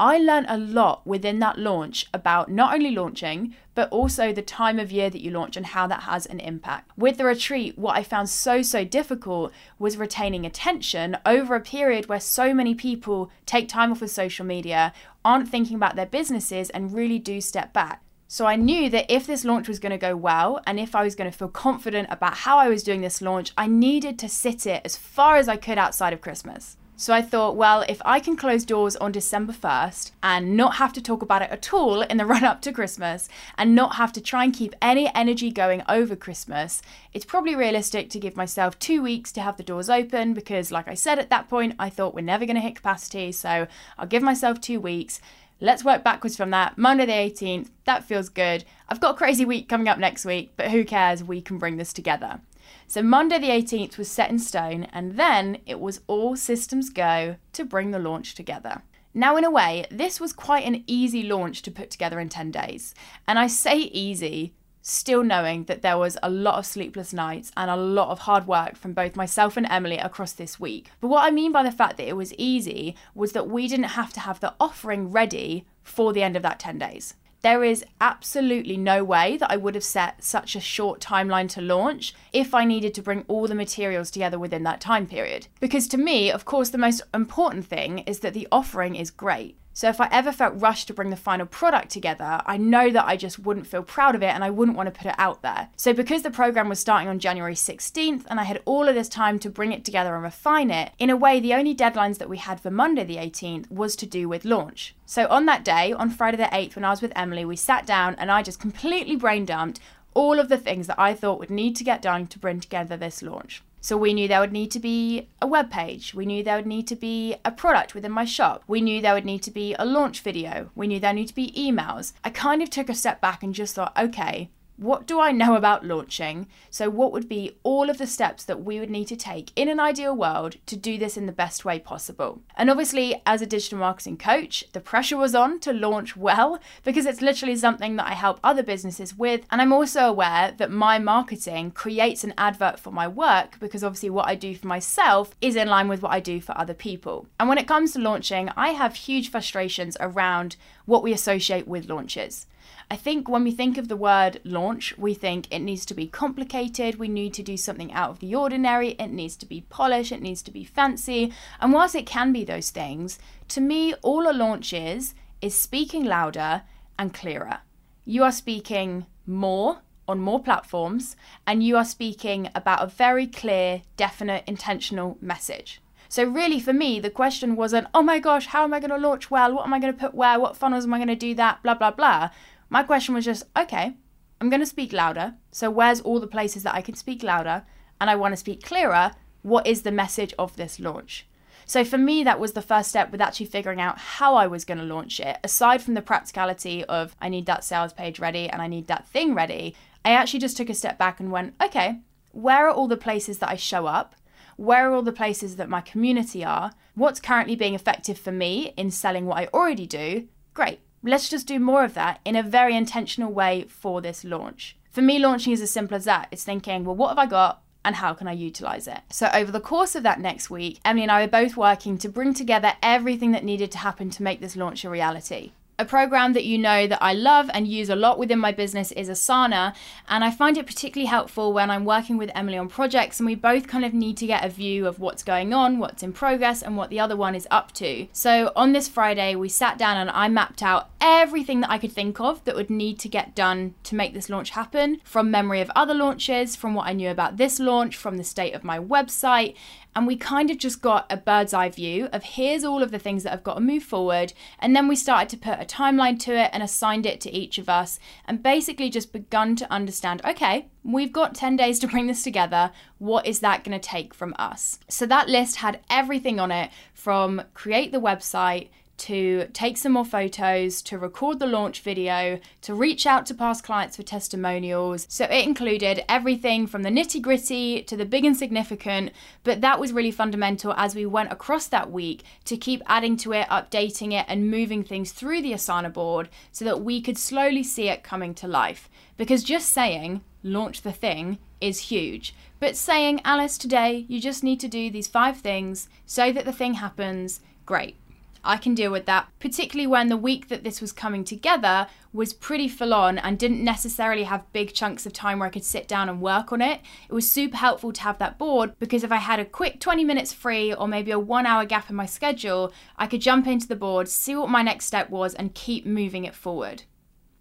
I 0.00 0.18
learned 0.18 0.46
a 0.48 0.56
lot 0.56 1.04
within 1.04 1.40
that 1.40 1.58
launch 1.58 2.06
about 2.14 2.48
not 2.48 2.72
only 2.72 2.92
launching, 2.92 3.56
but 3.74 3.90
also 3.90 4.32
the 4.32 4.42
time 4.42 4.78
of 4.78 4.92
year 4.92 5.10
that 5.10 5.20
you 5.20 5.32
launch 5.32 5.56
and 5.56 5.66
how 5.66 5.88
that 5.88 6.04
has 6.04 6.24
an 6.26 6.38
impact. 6.38 6.92
With 6.96 7.16
the 7.16 7.24
retreat, 7.24 7.76
what 7.76 7.96
I 7.96 8.04
found 8.04 8.30
so, 8.30 8.62
so 8.62 8.84
difficult 8.84 9.52
was 9.76 9.96
retaining 9.96 10.46
attention 10.46 11.16
over 11.26 11.56
a 11.56 11.60
period 11.60 12.08
where 12.08 12.20
so 12.20 12.54
many 12.54 12.76
people 12.76 13.30
take 13.44 13.68
time 13.68 13.90
off 13.90 14.00
of 14.00 14.10
social 14.10 14.46
media, 14.46 14.92
aren't 15.24 15.48
thinking 15.48 15.76
about 15.76 15.96
their 15.96 16.06
businesses, 16.06 16.70
and 16.70 16.94
really 16.94 17.18
do 17.18 17.40
step 17.40 17.72
back. 17.72 18.02
So 18.28 18.46
I 18.46 18.54
knew 18.54 18.88
that 18.90 19.12
if 19.12 19.26
this 19.26 19.44
launch 19.44 19.66
was 19.66 19.78
going 19.80 19.90
to 19.90 19.98
go 19.98 20.14
well 20.14 20.60
and 20.66 20.78
if 20.78 20.94
I 20.94 21.02
was 21.02 21.16
going 21.16 21.30
to 21.30 21.36
feel 21.36 21.48
confident 21.48 22.08
about 22.10 22.34
how 22.38 22.58
I 22.58 22.68
was 22.68 22.82
doing 22.84 23.00
this 23.00 23.22
launch, 23.22 23.52
I 23.56 23.66
needed 23.66 24.16
to 24.20 24.28
sit 24.28 24.64
it 24.66 24.82
as 24.84 24.96
far 24.96 25.36
as 25.36 25.48
I 25.48 25.56
could 25.56 25.78
outside 25.78 26.12
of 26.12 26.20
Christmas. 26.20 26.76
So 27.00 27.14
I 27.14 27.22
thought, 27.22 27.54
well, 27.54 27.84
if 27.88 28.02
I 28.04 28.18
can 28.18 28.34
close 28.36 28.64
doors 28.64 28.96
on 28.96 29.12
December 29.12 29.52
1st 29.52 30.10
and 30.20 30.56
not 30.56 30.74
have 30.78 30.92
to 30.94 31.00
talk 31.00 31.22
about 31.22 31.42
it 31.42 31.50
at 31.50 31.72
all 31.72 32.02
in 32.02 32.16
the 32.16 32.26
run 32.34 32.42
up 32.42 32.60
to 32.62 32.72
Christmas 32.72 33.28
and 33.56 33.72
not 33.72 33.94
have 33.94 34.12
to 34.14 34.20
try 34.20 34.42
and 34.42 34.52
keep 34.52 34.74
any 34.82 35.08
energy 35.14 35.52
going 35.52 35.84
over 35.88 36.16
Christmas, 36.16 36.82
it's 37.12 37.24
probably 37.24 37.54
realistic 37.54 38.10
to 38.10 38.18
give 38.18 38.36
myself 38.36 38.76
two 38.80 39.00
weeks 39.00 39.30
to 39.30 39.40
have 39.40 39.56
the 39.56 39.62
doors 39.62 39.88
open 39.88 40.34
because, 40.34 40.72
like 40.72 40.88
I 40.88 40.94
said 40.94 41.20
at 41.20 41.30
that 41.30 41.48
point, 41.48 41.76
I 41.78 41.88
thought 41.88 42.16
we're 42.16 42.22
never 42.22 42.44
going 42.44 42.56
to 42.56 42.60
hit 42.60 42.74
capacity. 42.74 43.30
So 43.30 43.68
I'll 43.96 44.08
give 44.08 44.24
myself 44.24 44.60
two 44.60 44.80
weeks. 44.80 45.20
Let's 45.60 45.84
work 45.84 46.02
backwards 46.02 46.36
from 46.36 46.50
that. 46.50 46.78
Monday 46.78 47.06
the 47.06 47.12
18th, 47.12 47.68
that 47.84 48.02
feels 48.02 48.28
good. 48.28 48.64
I've 48.88 49.00
got 49.00 49.14
a 49.14 49.18
crazy 49.18 49.44
week 49.44 49.68
coming 49.68 49.86
up 49.86 50.00
next 50.00 50.24
week, 50.24 50.54
but 50.56 50.72
who 50.72 50.84
cares? 50.84 51.22
We 51.22 51.42
can 51.42 51.58
bring 51.58 51.76
this 51.76 51.92
together. 51.92 52.40
So 52.86 53.02
Monday 53.02 53.38
the 53.38 53.48
18th 53.48 53.98
was 53.98 54.10
set 54.10 54.30
in 54.30 54.38
stone, 54.38 54.84
and 54.92 55.16
then 55.16 55.58
it 55.66 55.80
was 55.80 56.00
all 56.06 56.36
systems 56.36 56.90
go 56.90 57.36
to 57.52 57.64
bring 57.64 57.90
the 57.90 57.98
launch 57.98 58.34
together. 58.34 58.82
Now, 59.14 59.36
in 59.36 59.44
a 59.44 59.50
way, 59.50 59.86
this 59.90 60.20
was 60.20 60.32
quite 60.32 60.66
an 60.66 60.84
easy 60.86 61.22
launch 61.22 61.62
to 61.62 61.70
put 61.70 61.90
together 61.90 62.20
in 62.20 62.28
10 62.28 62.50
days. 62.50 62.94
And 63.26 63.38
I 63.38 63.46
say 63.46 63.76
easy, 63.78 64.54
still 64.82 65.22
knowing 65.22 65.64
that 65.64 65.82
there 65.82 65.98
was 65.98 66.16
a 66.22 66.30
lot 66.30 66.58
of 66.58 66.66
sleepless 66.66 67.12
nights 67.12 67.50
and 67.56 67.70
a 67.70 67.76
lot 67.76 68.10
of 68.10 68.20
hard 68.20 68.46
work 68.46 68.76
from 68.76 68.92
both 68.92 69.16
myself 69.16 69.56
and 69.56 69.66
Emily 69.68 69.98
across 69.98 70.32
this 70.32 70.60
week. 70.60 70.90
But 71.00 71.08
what 71.08 71.24
I 71.24 71.30
mean 71.30 71.52
by 71.52 71.62
the 71.62 71.72
fact 71.72 71.96
that 71.96 72.08
it 72.08 72.16
was 72.16 72.34
easy 72.34 72.94
was 73.14 73.32
that 73.32 73.48
we 73.48 73.66
didn't 73.66 73.84
have 73.86 74.12
to 74.14 74.20
have 74.20 74.40
the 74.40 74.54
offering 74.60 75.10
ready 75.10 75.66
for 75.82 76.12
the 76.12 76.22
end 76.22 76.36
of 76.36 76.42
that 76.42 76.58
10 76.58 76.78
days. 76.78 77.14
There 77.42 77.62
is 77.62 77.84
absolutely 78.00 78.76
no 78.76 79.04
way 79.04 79.36
that 79.36 79.50
I 79.50 79.56
would 79.56 79.76
have 79.76 79.84
set 79.84 80.24
such 80.24 80.56
a 80.56 80.60
short 80.60 81.00
timeline 81.00 81.48
to 81.50 81.60
launch 81.60 82.12
if 82.32 82.52
I 82.52 82.64
needed 82.64 82.94
to 82.94 83.02
bring 83.02 83.24
all 83.28 83.46
the 83.46 83.54
materials 83.54 84.10
together 84.10 84.38
within 84.38 84.64
that 84.64 84.80
time 84.80 85.06
period. 85.06 85.46
Because 85.60 85.86
to 85.88 85.98
me, 85.98 86.32
of 86.32 86.44
course, 86.44 86.70
the 86.70 86.78
most 86.78 87.02
important 87.14 87.66
thing 87.66 88.00
is 88.00 88.20
that 88.20 88.34
the 88.34 88.48
offering 88.50 88.96
is 88.96 89.12
great. 89.12 89.56
So 89.78 89.88
if 89.88 90.00
I 90.00 90.08
ever 90.10 90.32
felt 90.32 90.60
rushed 90.60 90.88
to 90.88 90.92
bring 90.92 91.10
the 91.10 91.16
final 91.16 91.46
product 91.46 91.90
together, 91.90 92.42
I 92.44 92.56
know 92.56 92.90
that 92.90 93.06
I 93.06 93.16
just 93.16 93.38
wouldn't 93.38 93.68
feel 93.68 93.84
proud 93.84 94.16
of 94.16 94.24
it 94.24 94.34
and 94.34 94.42
I 94.42 94.50
wouldn't 94.50 94.76
want 94.76 94.92
to 94.92 95.00
put 95.00 95.06
it 95.06 95.14
out 95.18 95.42
there. 95.42 95.68
So 95.76 95.92
because 95.92 96.22
the 96.22 96.32
program 96.32 96.68
was 96.68 96.80
starting 96.80 97.06
on 97.06 97.20
January 97.20 97.54
16th 97.54 98.24
and 98.26 98.40
I 98.40 98.42
had 98.42 98.60
all 98.64 98.88
of 98.88 98.96
this 98.96 99.08
time 99.08 99.38
to 99.38 99.48
bring 99.48 99.70
it 99.70 99.84
together 99.84 100.16
and 100.16 100.24
refine 100.24 100.72
it, 100.72 100.90
in 100.98 101.10
a 101.10 101.16
way, 101.16 101.38
the 101.38 101.54
only 101.54 101.76
deadlines 101.76 102.18
that 102.18 102.28
we 102.28 102.38
had 102.38 102.58
for 102.58 102.72
Monday 102.72 103.04
the 103.04 103.18
18th 103.18 103.70
was 103.70 103.94
to 103.94 104.04
do 104.04 104.28
with 104.28 104.44
launch. 104.44 104.96
So 105.06 105.28
on 105.28 105.46
that 105.46 105.64
day, 105.64 105.92
on 105.92 106.10
Friday 106.10 106.38
the 106.38 106.52
8th, 106.52 106.74
when 106.74 106.84
I 106.84 106.90
was 106.90 107.00
with 107.00 107.12
Emily, 107.14 107.44
we 107.44 107.54
sat 107.54 107.86
down 107.86 108.16
and 108.16 108.32
I 108.32 108.42
just 108.42 108.58
completely 108.58 109.14
brain 109.14 109.44
dumped 109.44 109.78
all 110.12 110.40
of 110.40 110.48
the 110.48 110.58
things 110.58 110.88
that 110.88 110.98
I 110.98 111.14
thought 111.14 111.38
would 111.38 111.50
need 111.50 111.76
to 111.76 111.84
get 111.84 112.02
done 112.02 112.26
to 112.26 112.40
bring 112.40 112.58
together 112.58 112.96
this 112.96 113.22
launch. 113.22 113.62
So 113.80 113.96
we 113.96 114.12
knew 114.12 114.28
there 114.28 114.40
would 114.40 114.52
need 114.52 114.70
to 114.72 114.80
be 114.80 115.28
a 115.40 115.46
web 115.46 115.70
page. 115.70 116.14
We 116.14 116.26
knew 116.26 116.42
there 116.42 116.56
would 116.56 116.66
need 116.66 116.88
to 116.88 116.96
be 116.96 117.36
a 117.44 117.52
product 117.52 117.94
within 117.94 118.12
my 118.12 118.24
shop. 118.24 118.64
We 118.66 118.80
knew 118.80 119.00
there 119.00 119.14
would 119.14 119.24
need 119.24 119.42
to 119.44 119.50
be 119.50 119.74
a 119.78 119.84
launch 119.84 120.20
video. 120.20 120.70
We 120.74 120.88
knew 120.88 121.00
there 121.00 121.12
need 121.12 121.28
to 121.28 121.34
be 121.34 121.52
emails. 121.52 122.12
I 122.24 122.30
kind 122.30 122.62
of 122.62 122.70
took 122.70 122.88
a 122.88 122.94
step 122.94 123.20
back 123.20 123.42
and 123.42 123.54
just 123.54 123.74
thought, 123.74 123.96
okay, 123.96 124.50
what 124.78 125.08
do 125.08 125.18
I 125.18 125.32
know 125.32 125.56
about 125.56 125.84
launching? 125.84 126.46
So, 126.70 126.88
what 126.88 127.12
would 127.12 127.28
be 127.28 127.56
all 127.64 127.90
of 127.90 127.98
the 127.98 128.06
steps 128.06 128.44
that 128.44 128.62
we 128.62 128.78
would 128.78 128.90
need 128.90 129.06
to 129.08 129.16
take 129.16 129.50
in 129.56 129.68
an 129.68 129.80
ideal 129.80 130.14
world 130.14 130.56
to 130.66 130.76
do 130.76 130.96
this 130.96 131.16
in 131.16 131.26
the 131.26 131.32
best 131.32 131.64
way 131.64 131.80
possible? 131.80 132.42
And 132.56 132.70
obviously, 132.70 133.20
as 133.26 133.42
a 133.42 133.46
digital 133.46 133.78
marketing 133.80 134.18
coach, 134.18 134.64
the 134.72 134.80
pressure 134.80 135.16
was 135.16 135.34
on 135.34 135.58
to 135.60 135.72
launch 135.72 136.16
well 136.16 136.60
because 136.84 137.06
it's 137.06 137.20
literally 137.20 137.56
something 137.56 137.96
that 137.96 138.06
I 138.06 138.14
help 138.14 138.38
other 138.44 138.62
businesses 138.62 139.18
with. 139.18 139.44
And 139.50 139.60
I'm 139.60 139.72
also 139.72 140.02
aware 140.02 140.54
that 140.56 140.70
my 140.70 141.00
marketing 141.00 141.72
creates 141.72 142.22
an 142.22 142.34
advert 142.38 142.78
for 142.78 142.92
my 142.92 143.08
work 143.08 143.58
because 143.58 143.82
obviously, 143.82 144.10
what 144.10 144.28
I 144.28 144.36
do 144.36 144.54
for 144.54 144.68
myself 144.68 145.34
is 145.40 145.56
in 145.56 145.66
line 145.66 145.88
with 145.88 146.02
what 146.02 146.12
I 146.12 146.20
do 146.20 146.40
for 146.40 146.56
other 146.56 146.74
people. 146.74 147.26
And 147.40 147.48
when 147.48 147.58
it 147.58 147.66
comes 147.66 147.94
to 147.94 147.98
launching, 147.98 148.48
I 148.56 148.68
have 148.68 148.94
huge 148.94 149.28
frustrations 149.28 149.96
around 149.98 150.54
what 150.86 151.02
we 151.02 151.12
associate 151.12 151.66
with 151.66 151.88
launches. 151.88 152.46
I 152.90 152.96
think 152.96 153.28
when 153.28 153.44
we 153.44 153.50
think 153.50 153.76
of 153.76 153.88
the 153.88 153.96
word 153.96 154.40
launch, 154.44 154.96
we 154.96 155.12
think 155.12 155.46
it 155.50 155.58
needs 155.58 155.84
to 155.86 155.94
be 155.94 156.06
complicated, 156.06 156.98
we 156.98 157.08
need 157.08 157.34
to 157.34 157.42
do 157.42 157.58
something 157.58 157.92
out 157.92 158.10
of 158.10 158.20
the 158.20 158.34
ordinary, 158.34 158.90
it 158.92 159.08
needs 159.08 159.36
to 159.36 159.46
be 159.46 159.66
polished, 159.68 160.10
it 160.10 160.22
needs 160.22 160.40
to 160.42 160.50
be 160.50 160.64
fancy. 160.64 161.32
And 161.60 161.74
whilst 161.74 161.94
it 161.94 162.06
can 162.06 162.32
be 162.32 162.44
those 162.44 162.70
things, 162.70 163.18
to 163.48 163.60
me, 163.60 163.92
all 164.02 164.30
a 164.30 164.32
launch 164.32 164.72
is, 164.72 165.14
is 165.42 165.54
speaking 165.54 166.04
louder 166.04 166.62
and 166.98 167.12
clearer. 167.12 167.58
You 168.06 168.24
are 168.24 168.32
speaking 168.32 169.04
more 169.26 169.82
on 170.08 170.18
more 170.18 170.42
platforms, 170.42 171.14
and 171.46 171.62
you 171.62 171.76
are 171.76 171.84
speaking 171.84 172.48
about 172.54 172.82
a 172.82 172.86
very 172.86 173.26
clear, 173.26 173.82
definite, 173.98 174.44
intentional 174.46 175.18
message. 175.20 175.82
So, 176.08 176.24
really, 176.24 176.58
for 176.58 176.72
me, 176.72 177.00
the 177.00 177.10
question 177.10 177.54
wasn't, 177.54 177.88
oh 177.92 178.02
my 178.02 178.18
gosh, 178.18 178.46
how 178.46 178.64
am 178.64 178.72
I 178.72 178.80
going 178.80 178.90
to 178.90 178.96
launch 178.96 179.30
well? 179.30 179.54
What 179.54 179.66
am 179.66 179.74
I 179.74 179.78
going 179.78 179.92
to 179.92 180.00
put 180.00 180.14
where? 180.14 180.40
What 180.40 180.56
funnels 180.56 180.86
am 180.86 180.94
I 180.94 180.98
going 180.98 181.08
to 181.08 181.14
do 181.14 181.34
that? 181.34 181.62
Blah, 181.62 181.74
blah, 181.74 181.90
blah. 181.90 182.30
My 182.70 182.82
question 182.82 183.14
was 183.14 183.24
just, 183.24 183.44
okay, 183.56 183.96
I'm 184.40 184.50
going 184.50 184.60
to 184.60 184.66
speak 184.66 184.92
louder. 184.92 185.34
So, 185.50 185.70
where's 185.70 186.00
all 186.00 186.20
the 186.20 186.26
places 186.26 186.62
that 186.62 186.74
I 186.74 186.82
can 186.82 186.94
speak 186.94 187.22
louder? 187.22 187.64
And 188.00 188.10
I 188.10 188.16
want 188.16 188.32
to 188.32 188.36
speak 188.36 188.62
clearer. 188.62 189.12
What 189.42 189.66
is 189.66 189.82
the 189.82 189.90
message 189.90 190.34
of 190.38 190.56
this 190.56 190.78
launch? 190.78 191.26
So, 191.64 191.82
for 191.82 191.98
me, 191.98 192.24
that 192.24 192.38
was 192.38 192.52
the 192.52 192.62
first 192.62 192.90
step 192.90 193.10
with 193.10 193.20
actually 193.20 193.46
figuring 193.46 193.80
out 193.80 193.98
how 193.98 194.36
I 194.36 194.46
was 194.46 194.64
going 194.64 194.78
to 194.78 194.84
launch 194.84 195.18
it. 195.18 195.38
Aside 195.42 195.82
from 195.82 195.94
the 195.94 196.02
practicality 196.02 196.84
of 196.84 197.16
I 197.20 197.28
need 197.28 197.46
that 197.46 197.64
sales 197.64 197.92
page 197.92 198.20
ready 198.20 198.48
and 198.48 198.60
I 198.60 198.68
need 198.68 198.86
that 198.88 199.08
thing 199.08 199.34
ready, 199.34 199.74
I 200.04 200.10
actually 200.10 200.40
just 200.40 200.56
took 200.56 200.70
a 200.70 200.74
step 200.74 200.98
back 200.98 201.20
and 201.20 201.32
went, 201.32 201.54
okay, 201.62 202.00
where 202.32 202.68
are 202.68 202.70
all 202.70 202.88
the 202.88 202.96
places 202.96 203.38
that 203.38 203.48
I 203.48 203.56
show 203.56 203.86
up? 203.86 204.14
Where 204.56 204.90
are 204.90 204.92
all 204.92 205.02
the 205.02 205.12
places 205.12 205.56
that 205.56 205.68
my 205.68 205.80
community 205.80 206.44
are? 206.44 206.72
What's 206.94 207.20
currently 207.20 207.56
being 207.56 207.74
effective 207.74 208.18
for 208.18 208.32
me 208.32 208.74
in 208.76 208.90
selling 208.90 209.24
what 209.24 209.38
I 209.38 209.46
already 209.54 209.86
do? 209.86 210.28
Great 210.52 210.80
let's 211.02 211.28
just 211.28 211.46
do 211.46 211.58
more 211.58 211.84
of 211.84 211.94
that 211.94 212.20
in 212.24 212.36
a 212.36 212.42
very 212.42 212.76
intentional 212.76 213.32
way 213.32 213.64
for 213.68 214.00
this 214.00 214.24
launch. 214.24 214.76
For 214.90 215.02
me, 215.02 215.18
launching 215.18 215.52
is 215.52 215.60
as 215.60 215.70
simple 215.70 215.96
as 215.96 216.04
that. 216.04 216.28
It's 216.30 216.44
thinking, 216.44 216.84
well, 216.84 216.96
what 216.96 217.08
have 217.10 217.18
I 217.18 217.26
got? 217.26 217.62
and 217.84 217.96
how 217.96 218.12
can 218.12 218.28
I 218.28 218.32
utilize 218.32 218.86
it? 218.86 219.00
So, 219.08 219.30
over 219.32 219.50
the 219.50 219.60
course 219.60 219.94
of 219.94 220.02
that 220.02 220.20
next 220.20 220.50
week, 220.50 220.78
Emily 220.84 221.04
and 221.04 221.12
I 221.12 221.22
were 221.22 221.30
both 221.30 221.56
working 221.56 221.96
to 221.98 222.08
bring 222.08 222.34
together 222.34 222.74
everything 222.82 223.32
that 223.32 223.44
needed 223.44 223.70
to 223.72 223.78
happen 223.78 224.10
to 224.10 224.22
make 224.22 224.40
this 224.40 224.56
launch 224.56 224.84
a 224.84 224.90
reality. 224.90 225.52
A 225.80 225.84
program 225.84 226.32
that 226.32 226.44
you 226.44 226.58
know 226.58 226.88
that 226.88 227.00
I 227.00 227.12
love 227.12 227.48
and 227.54 227.68
use 227.68 227.88
a 227.88 227.94
lot 227.94 228.18
within 228.18 228.40
my 228.40 228.50
business 228.50 228.90
is 228.90 229.08
Asana, 229.08 229.76
and 230.08 230.24
I 230.24 230.32
find 230.32 230.58
it 230.58 230.66
particularly 230.66 231.06
helpful 231.06 231.52
when 231.52 231.70
I'm 231.70 231.84
working 231.84 232.16
with 232.16 232.32
Emily 232.34 232.58
on 232.58 232.66
projects 232.66 233.20
and 233.20 233.28
we 233.28 233.36
both 233.36 233.68
kind 233.68 233.84
of 233.84 233.94
need 233.94 234.16
to 234.16 234.26
get 234.26 234.44
a 234.44 234.48
view 234.48 234.88
of 234.88 234.98
what's 234.98 235.22
going 235.22 235.54
on, 235.54 235.78
what's 235.78 236.02
in 236.02 236.12
progress, 236.12 236.62
and 236.62 236.76
what 236.76 236.90
the 236.90 236.98
other 236.98 237.14
one 237.14 237.36
is 237.36 237.46
up 237.52 237.70
to. 237.74 238.08
So 238.12 238.50
on 238.56 238.72
this 238.72 238.88
Friday, 238.88 239.36
we 239.36 239.48
sat 239.48 239.78
down 239.78 239.96
and 239.96 240.10
I 240.10 240.26
mapped 240.26 240.64
out 240.64 240.90
everything 241.00 241.60
that 241.60 241.70
I 241.70 241.78
could 241.78 241.92
think 241.92 242.18
of 242.18 242.44
that 242.44 242.56
would 242.56 242.70
need 242.70 242.98
to 242.98 243.08
get 243.08 243.36
done 243.36 243.76
to 243.84 243.94
make 243.94 244.14
this 244.14 244.28
launch 244.28 244.50
happen 244.50 245.00
from 245.04 245.30
memory 245.30 245.60
of 245.60 245.70
other 245.76 245.94
launches, 245.94 246.56
from 246.56 246.74
what 246.74 246.88
I 246.88 246.92
knew 246.92 247.08
about 247.08 247.36
this 247.36 247.60
launch, 247.60 247.96
from 247.96 248.16
the 248.16 248.24
state 248.24 248.54
of 248.54 248.64
my 248.64 248.80
website, 248.80 249.54
and 249.94 250.06
we 250.06 250.16
kind 250.16 250.50
of 250.50 250.58
just 250.58 250.80
got 250.80 251.10
a 251.10 251.16
bird's 251.16 251.52
eye 251.52 251.68
view 251.68 252.08
of 252.12 252.22
here's 252.22 252.64
all 252.64 252.82
of 252.82 252.90
the 252.90 252.98
things 252.98 253.22
that 253.22 253.30
have 253.30 253.42
got 253.42 253.54
to 253.54 253.60
move 253.60 253.82
forward. 253.82 254.32
And 254.58 254.74
then 254.74 254.86
we 254.86 254.96
started 254.96 255.28
to 255.30 255.36
put 255.36 255.60
a 255.60 255.64
timeline 255.64 256.18
to 256.20 256.32
it 256.32 256.50
and 256.52 256.62
assigned 256.62 257.06
it 257.06 257.20
to 257.22 257.32
each 257.32 257.58
of 257.58 257.68
us 257.68 257.98
and 258.24 258.42
basically 258.42 258.90
just 258.90 259.12
begun 259.12 259.56
to 259.56 259.72
understand 259.72 260.20
okay, 260.24 260.68
we've 260.84 261.12
got 261.12 261.34
10 261.34 261.56
days 261.56 261.78
to 261.80 261.88
bring 261.88 262.06
this 262.06 262.22
together. 262.22 262.70
What 262.98 263.26
is 263.26 263.40
that 263.40 263.64
going 263.64 263.78
to 263.78 263.88
take 263.88 264.14
from 264.14 264.34
us? 264.38 264.78
So 264.88 265.06
that 265.06 265.28
list 265.28 265.56
had 265.56 265.80
everything 265.90 266.38
on 266.38 266.50
it 266.50 266.70
from 266.94 267.42
create 267.54 267.92
the 267.92 268.00
website 268.00 268.68
to 268.98 269.46
take 269.52 269.76
some 269.76 269.92
more 269.92 270.04
photos, 270.04 270.82
to 270.82 270.98
record 270.98 271.38
the 271.38 271.46
launch 271.46 271.80
video, 271.80 272.38
to 272.62 272.74
reach 272.74 273.06
out 273.06 273.26
to 273.26 273.34
past 273.34 273.64
clients 273.64 273.96
for 273.96 274.02
testimonials. 274.02 275.06
So 275.08 275.24
it 275.24 275.46
included 275.46 276.04
everything 276.08 276.66
from 276.66 276.82
the 276.82 276.90
nitty 276.90 277.22
gritty 277.22 277.82
to 277.82 277.96
the 277.96 278.04
big 278.04 278.24
and 278.24 278.36
significant, 278.36 279.12
but 279.44 279.60
that 279.60 279.80
was 279.80 279.92
really 279.92 280.10
fundamental 280.10 280.74
as 280.76 280.94
we 280.94 281.06
went 281.06 281.32
across 281.32 281.66
that 281.68 281.90
week 281.90 282.22
to 282.44 282.56
keep 282.56 282.82
adding 282.86 283.16
to 283.18 283.32
it, 283.32 283.48
updating 283.48 284.12
it, 284.12 284.26
and 284.28 284.50
moving 284.50 284.82
things 284.82 285.12
through 285.12 285.42
the 285.42 285.52
Asana 285.52 285.92
board 285.92 286.28
so 286.52 286.64
that 286.64 286.82
we 286.82 287.00
could 287.00 287.18
slowly 287.18 287.62
see 287.62 287.88
it 287.88 288.02
coming 288.02 288.34
to 288.34 288.48
life. 288.48 288.90
Because 289.16 289.42
just 289.42 289.70
saying, 289.70 290.20
launch 290.42 290.82
the 290.82 290.92
thing, 290.92 291.38
is 291.60 291.78
huge. 291.90 292.34
But 292.60 292.76
saying, 292.76 293.20
Alice, 293.24 293.58
today 293.58 294.04
you 294.08 294.20
just 294.20 294.44
need 294.44 294.60
to 294.60 294.68
do 294.68 294.90
these 294.90 295.06
five 295.06 295.38
things 295.38 295.88
so 296.06 296.32
that 296.32 296.44
the 296.44 296.52
thing 296.52 296.74
happens, 296.74 297.40
great. 297.66 297.96
I 298.44 298.56
can 298.56 298.74
deal 298.74 298.90
with 298.90 299.06
that, 299.06 299.28
particularly 299.38 299.86
when 299.86 300.08
the 300.08 300.16
week 300.16 300.48
that 300.48 300.64
this 300.64 300.80
was 300.80 300.92
coming 300.92 301.24
together 301.24 301.86
was 302.12 302.32
pretty 302.32 302.68
full 302.68 302.94
on 302.94 303.18
and 303.18 303.38
didn't 303.38 303.62
necessarily 303.62 304.24
have 304.24 304.52
big 304.52 304.72
chunks 304.72 305.06
of 305.06 305.12
time 305.12 305.38
where 305.38 305.48
I 305.48 305.52
could 305.52 305.64
sit 305.64 305.86
down 305.86 306.08
and 306.08 306.20
work 306.20 306.52
on 306.52 306.62
it. 306.62 306.80
It 307.08 307.12
was 307.12 307.30
super 307.30 307.56
helpful 307.56 307.92
to 307.92 308.02
have 308.02 308.18
that 308.18 308.38
board 308.38 308.78
because 308.78 309.04
if 309.04 309.12
I 309.12 309.16
had 309.16 309.40
a 309.40 309.44
quick 309.44 309.80
20 309.80 310.04
minutes 310.04 310.32
free 310.32 310.72
or 310.72 310.88
maybe 310.88 311.10
a 311.10 311.18
one 311.18 311.46
hour 311.46 311.64
gap 311.64 311.90
in 311.90 311.96
my 311.96 312.06
schedule, 312.06 312.72
I 312.96 313.06
could 313.06 313.20
jump 313.20 313.46
into 313.46 313.68
the 313.68 313.76
board, 313.76 314.08
see 314.08 314.34
what 314.34 314.50
my 314.50 314.62
next 314.62 314.86
step 314.86 315.10
was, 315.10 315.34
and 315.34 315.54
keep 315.54 315.84
moving 315.84 316.24
it 316.24 316.34
forward. 316.34 316.84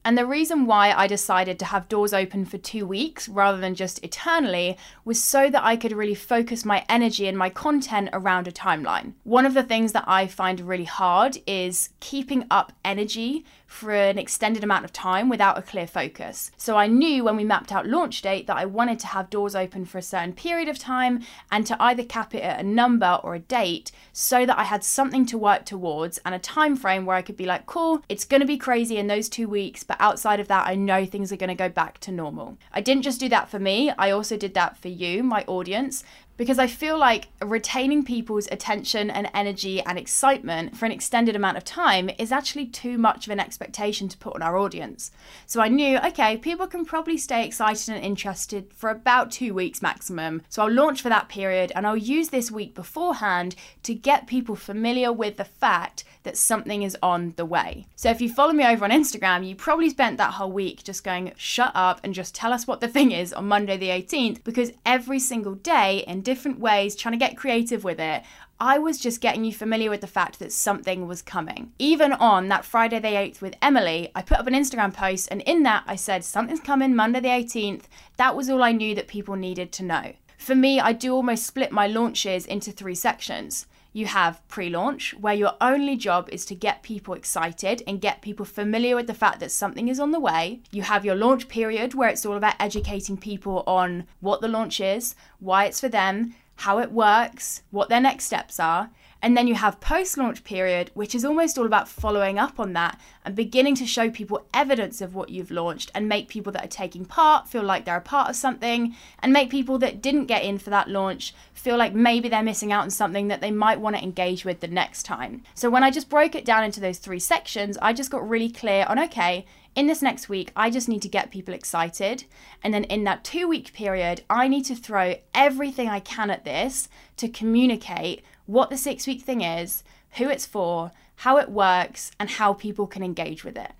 And 0.07 0.17
the 0.17 0.25
reason 0.25 0.67
why 0.67 0.93
I 0.93 1.05
decided 1.05 1.59
to 1.59 1.65
have 1.65 1.89
doors 1.89 2.13
open 2.13 2.45
for 2.45 2.57
two 2.57 2.85
weeks 2.85 3.27
rather 3.27 3.57
than 3.57 3.75
just 3.75 4.01
eternally 4.05 4.77
was 5.03 5.21
so 5.21 5.49
that 5.49 5.65
I 5.65 5.75
could 5.75 5.91
really 5.91 6.15
focus 6.15 6.63
my 6.63 6.85
energy 6.87 7.27
and 7.27 7.37
my 7.37 7.49
content 7.49 8.11
around 8.13 8.47
a 8.47 8.53
timeline. 8.53 9.15
One 9.25 9.45
of 9.45 9.53
the 9.53 9.63
things 9.63 9.91
that 9.91 10.05
I 10.07 10.27
find 10.27 10.61
really 10.61 10.85
hard 10.85 11.39
is 11.45 11.89
keeping 11.99 12.45
up 12.49 12.71
energy 12.85 13.43
for 13.67 13.91
an 13.91 14.17
extended 14.17 14.63
amount 14.63 14.85
of 14.85 14.93
time 14.93 15.29
without 15.29 15.57
a 15.57 15.61
clear 15.61 15.85
focus. 15.85 16.49
So 16.57 16.77
I 16.77 16.87
knew 16.87 17.23
when 17.23 17.35
we 17.35 17.43
mapped 17.43 17.71
out 17.71 17.85
launch 17.85 18.21
date 18.21 18.47
that 18.47 18.57
I 18.57 18.65
wanted 18.65 18.97
to 18.99 19.07
have 19.07 19.29
doors 19.29 19.55
open 19.55 19.85
for 19.85 19.97
a 19.97 20.01
certain 20.01 20.33
period 20.33 20.69
of 20.69 20.79
time 20.79 21.21
and 21.51 21.67
to 21.67 21.79
either 21.81 22.03
cap 22.03 22.33
it 22.33 22.43
at 22.43 22.61
a 22.61 22.63
number 22.63 23.19
or 23.23 23.35
a 23.35 23.39
date 23.39 23.91
so 24.13 24.45
that 24.45 24.57
I 24.57 24.63
had 24.63 24.83
something 24.83 25.25
to 25.27 25.37
work 25.37 25.65
towards 25.65 26.17
and 26.19 26.33
a 26.33 26.39
time 26.39 26.75
frame 26.75 27.05
where 27.05 27.17
I 27.17 27.21
could 27.21 27.37
be 27.37 27.45
like, 27.45 27.65
cool, 27.65 28.01
it's 28.07 28.25
going 28.25 28.41
to 28.41 28.47
be 28.47 28.57
crazy 28.57 28.97
in 28.97 29.07
those 29.07 29.27
2 29.29 29.47
weeks, 29.47 29.83
but 29.83 29.97
outside 29.99 30.39
of 30.39 30.47
that 30.47 30.65
I 30.65 30.75
know 30.75 31.05
things 31.05 31.31
are 31.31 31.37
going 31.37 31.49
to 31.49 31.55
go 31.55 31.69
back 31.69 31.99
to 31.99 32.11
normal. 32.11 32.57
I 32.71 32.81
didn't 32.81 33.03
just 33.03 33.19
do 33.19 33.29
that 33.29 33.49
for 33.49 33.59
me, 33.59 33.91
I 33.97 34.11
also 34.11 34.37
did 34.37 34.53
that 34.53 34.77
for 34.77 34.87
you, 34.87 35.23
my 35.23 35.43
audience, 35.45 36.05
because 36.37 36.59
I 36.59 36.67
feel 36.67 36.97
like 36.97 37.27
retaining 37.43 38.05
people's 38.05 38.47
attention 38.51 39.09
and 39.09 39.29
energy 39.33 39.81
and 39.81 39.97
excitement 39.97 40.77
for 40.77 40.85
an 40.85 40.91
extended 40.91 41.35
amount 41.35 41.57
of 41.57 41.65
time 41.65 42.09
is 42.17 42.31
actually 42.31 42.67
too 42.67 42.97
much 42.97 43.25
of 43.25 43.31
an 43.31 43.39
expectation 43.39 44.07
to 44.07 44.17
put 44.17 44.35
on 44.35 44.41
our 44.41 44.57
audience. 44.57 45.11
So 45.45 45.61
I 45.61 45.67
knew, 45.67 45.97
okay, 45.97 46.37
people 46.37 46.67
can 46.67 46.85
probably 46.85 47.17
stay 47.17 47.45
excited 47.45 47.89
and 47.93 48.03
interested 48.03 48.71
for 48.73 48.89
about 48.89 49.31
two 49.31 49.53
weeks 49.53 49.81
maximum. 49.81 50.43
So 50.49 50.61
I'll 50.61 50.71
launch 50.71 51.01
for 51.01 51.09
that 51.09 51.29
period 51.29 51.71
and 51.75 51.85
I'll 51.85 51.97
use 51.97 52.29
this 52.29 52.51
week 52.51 52.75
beforehand 52.75 53.55
to 53.83 53.93
get 53.93 54.27
people 54.27 54.55
familiar 54.55 55.11
with 55.11 55.37
the 55.37 55.45
fact 55.45 56.03
that 56.23 56.37
something 56.37 56.83
is 56.83 56.97
on 57.01 57.33
the 57.37 57.45
way. 57.45 57.87
So 57.95 58.09
if 58.09 58.21
you 58.21 58.29
follow 58.29 58.51
me 58.51 58.65
over 58.65 58.83
on 58.83 58.91
Instagram, 58.91 59.47
you 59.47 59.55
probably 59.55 59.89
spent 59.89 60.17
that 60.17 60.33
whole 60.33 60.51
week 60.51 60.83
just 60.83 61.03
going, 61.03 61.31
shut 61.37 61.71
up 61.73 62.01
and 62.03 62.13
just 62.13 62.35
tell 62.35 62.51
us 62.51 62.67
what 62.67 62.81
the 62.81 62.87
thing 62.87 63.11
is 63.11 63.31
on 63.31 63.47
Monday 63.47 63.77
the 63.77 63.89
18th, 63.89 64.43
because 64.43 64.73
every 64.85 65.19
single 65.19 65.55
day 65.55 66.03
in 66.05 66.21
different 66.27 66.59
ways, 66.59 66.93
trying 66.93 67.13
to 67.13 67.25
get 67.25 67.37
creative 67.37 67.85
with 67.85 68.01
it, 68.01 68.21
I 68.59 68.79
was 68.79 68.99
just 68.99 69.21
getting 69.21 69.45
you 69.45 69.53
familiar 69.53 69.89
with 69.89 70.01
the 70.01 70.07
fact 70.07 70.39
that 70.39 70.51
something 70.51 71.07
was 71.07 71.21
coming. 71.21 71.71
Even 71.79 72.11
on 72.11 72.49
that 72.49 72.65
Friday 72.65 72.99
the 72.99 73.07
8th 73.07 73.39
with 73.39 73.55
Emily, 73.61 74.11
I 74.13 74.23
put 74.23 74.37
up 74.37 74.45
an 74.45 74.53
Instagram 74.53 74.93
post 74.93 75.29
and 75.31 75.41
in 75.43 75.63
that 75.63 75.85
I 75.87 75.95
said, 75.95 76.25
Something's 76.25 76.59
coming 76.59 76.93
Monday 76.97 77.21
the 77.21 77.29
18th. 77.29 77.83
That 78.17 78.35
was 78.35 78.49
all 78.49 78.61
I 78.61 78.73
knew 78.73 78.93
that 78.95 79.07
people 79.07 79.37
needed 79.37 79.71
to 79.71 79.83
know. 79.83 80.11
For 80.37 80.53
me, 80.53 80.81
I 80.81 80.91
do 80.91 81.13
almost 81.13 81.45
split 81.45 81.71
my 81.71 81.87
launches 81.87 82.45
into 82.45 82.73
three 82.73 82.95
sections. 82.95 83.65
You 83.97 84.05
have 84.05 84.47
pre 84.47 84.69
launch, 84.69 85.15
where 85.19 85.33
your 85.33 85.53
only 85.59 85.95
job 85.97 86.29
is 86.31 86.45
to 86.45 86.53
get 86.53 86.83
people 86.83 87.15
excited 87.15 87.81
and 87.87 87.99
get 87.99 88.21
people 88.21 88.45
familiar 88.45 88.95
with 88.95 89.07
the 89.07 89.15
fact 89.15 89.39
that 89.39 89.51
something 89.51 89.87
is 89.87 89.99
on 89.99 90.11
the 90.11 90.19
way. 90.19 90.61
You 90.69 90.83
have 90.83 91.03
your 91.03 91.15
launch 91.15 91.47
period, 91.47 91.95
where 91.95 92.09
it's 92.09 92.23
all 92.23 92.37
about 92.37 92.53
educating 92.59 93.17
people 93.17 93.63
on 93.65 94.05
what 94.19 94.39
the 94.39 94.47
launch 94.47 94.79
is, 94.79 95.15
why 95.39 95.65
it's 95.65 95.79
for 95.79 95.89
them, 95.89 96.35
how 96.57 96.77
it 96.77 96.91
works, 96.91 97.63
what 97.71 97.89
their 97.89 97.99
next 97.99 98.25
steps 98.25 98.59
are. 98.59 98.91
And 99.27 99.35
then 99.35 99.47
you 99.47 99.55
have 99.55 99.81
post 99.81 100.17
launch 100.17 100.45
period, 100.45 100.89
which 100.93 101.13
is 101.13 101.25
almost 101.25 101.57
all 101.57 101.65
about 101.65 101.89
following 101.89 102.39
up 102.39 102.61
on 102.61 102.71
that 102.71 102.97
and 103.25 103.35
beginning 103.35 103.75
to 103.75 103.85
show 103.85 104.09
people 104.09 104.45
evidence 104.53 105.01
of 105.01 105.15
what 105.15 105.27
you've 105.27 105.51
launched 105.51 105.91
and 105.93 106.07
make 106.07 106.29
people 106.29 106.53
that 106.53 106.63
are 106.63 106.69
taking 106.69 107.03
part 107.03 107.45
feel 107.45 107.61
like 107.61 107.83
they're 107.83 107.97
a 107.97 108.01
part 108.01 108.29
of 108.29 108.37
something 108.37 108.95
and 109.19 109.33
make 109.33 109.49
people 109.49 109.77
that 109.79 110.01
didn't 110.01 110.27
get 110.27 110.45
in 110.45 110.57
for 110.57 110.69
that 110.69 110.89
launch 110.89 111.35
feel 111.53 111.75
like 111.75 111.93
maybe 111.93 112.29
they're 112.29 112.41
missing 112.41 112.71
out 112.71 112.83
on 112.83 112.89
something 112.89 113.27
that 113.27 113.41
they 113.41 113.51
might 113.51 113.81
want 113.81 113.97
to 113.97 114.01
engage 114.01 114.45
with 114.45 114.61
the 114.61 114.67
next 114.69 115.03
time. 115.03 115.43
So 115.55 115.69
when 115.69 115.83
I 115.83 115.91
just 115.91 116.07
broke 116.07 116.33
it 116.33 116.45
down 116.45 116.63
into 116.63 116.79
those 116.79 116.97
three 116.97 117.19
sections, 117.19 117.77
I 117.81 117.91
just 117.91 118.09
got 118.09 118.29
really 118.29 118.49
clear 118.49 118.85
on 118.87 118.97
okay, 118.97 119.45
in 119.75 119.87
this 119.87 120.01
next 120.01 120.29
week, 120.29 120.53
I 120.55 120.69
just 120.69 120.87
need 120.87 121.01
to 121.01 121.09
get 121.09 121.31
people 121.31 121.53
excited. 121.53 122.23
And 122.63 122.73
then 122.73 122.85
in 122.85 123.03
that 123.03 123.25
two 123.25 123.47
week 123.47 123.73
period, 123.73 124.23
I 124.29 124.47
need 124.47 124.63
to 124.65 124.75
throw 124.75 125.15
everything 125.35 125.89
I 125.89 125.99
can 125.99 126.31
at 126.31 126.45
this 126.45 126.87
to 127.17 127.27
communicate 127.27 128.23
what 128.47 128.69
the 128.69 128.77
six 128.77 129.05
week 129.05 129.21
thing 129.21 129.41
is, 129.41 129.83
who 130.13 130.27
it's 130.29 130.45
for, 130.45 130.91
how 131.17 131.37
it 131.37 131.49
works, 131.49 132.11
and 132.19 132.31
how 132.31 132.53
people 132.53 132.87
can 132.87 133.03
engage 133.03 133.43
with 133.43 133.57
it. 133.57 133.73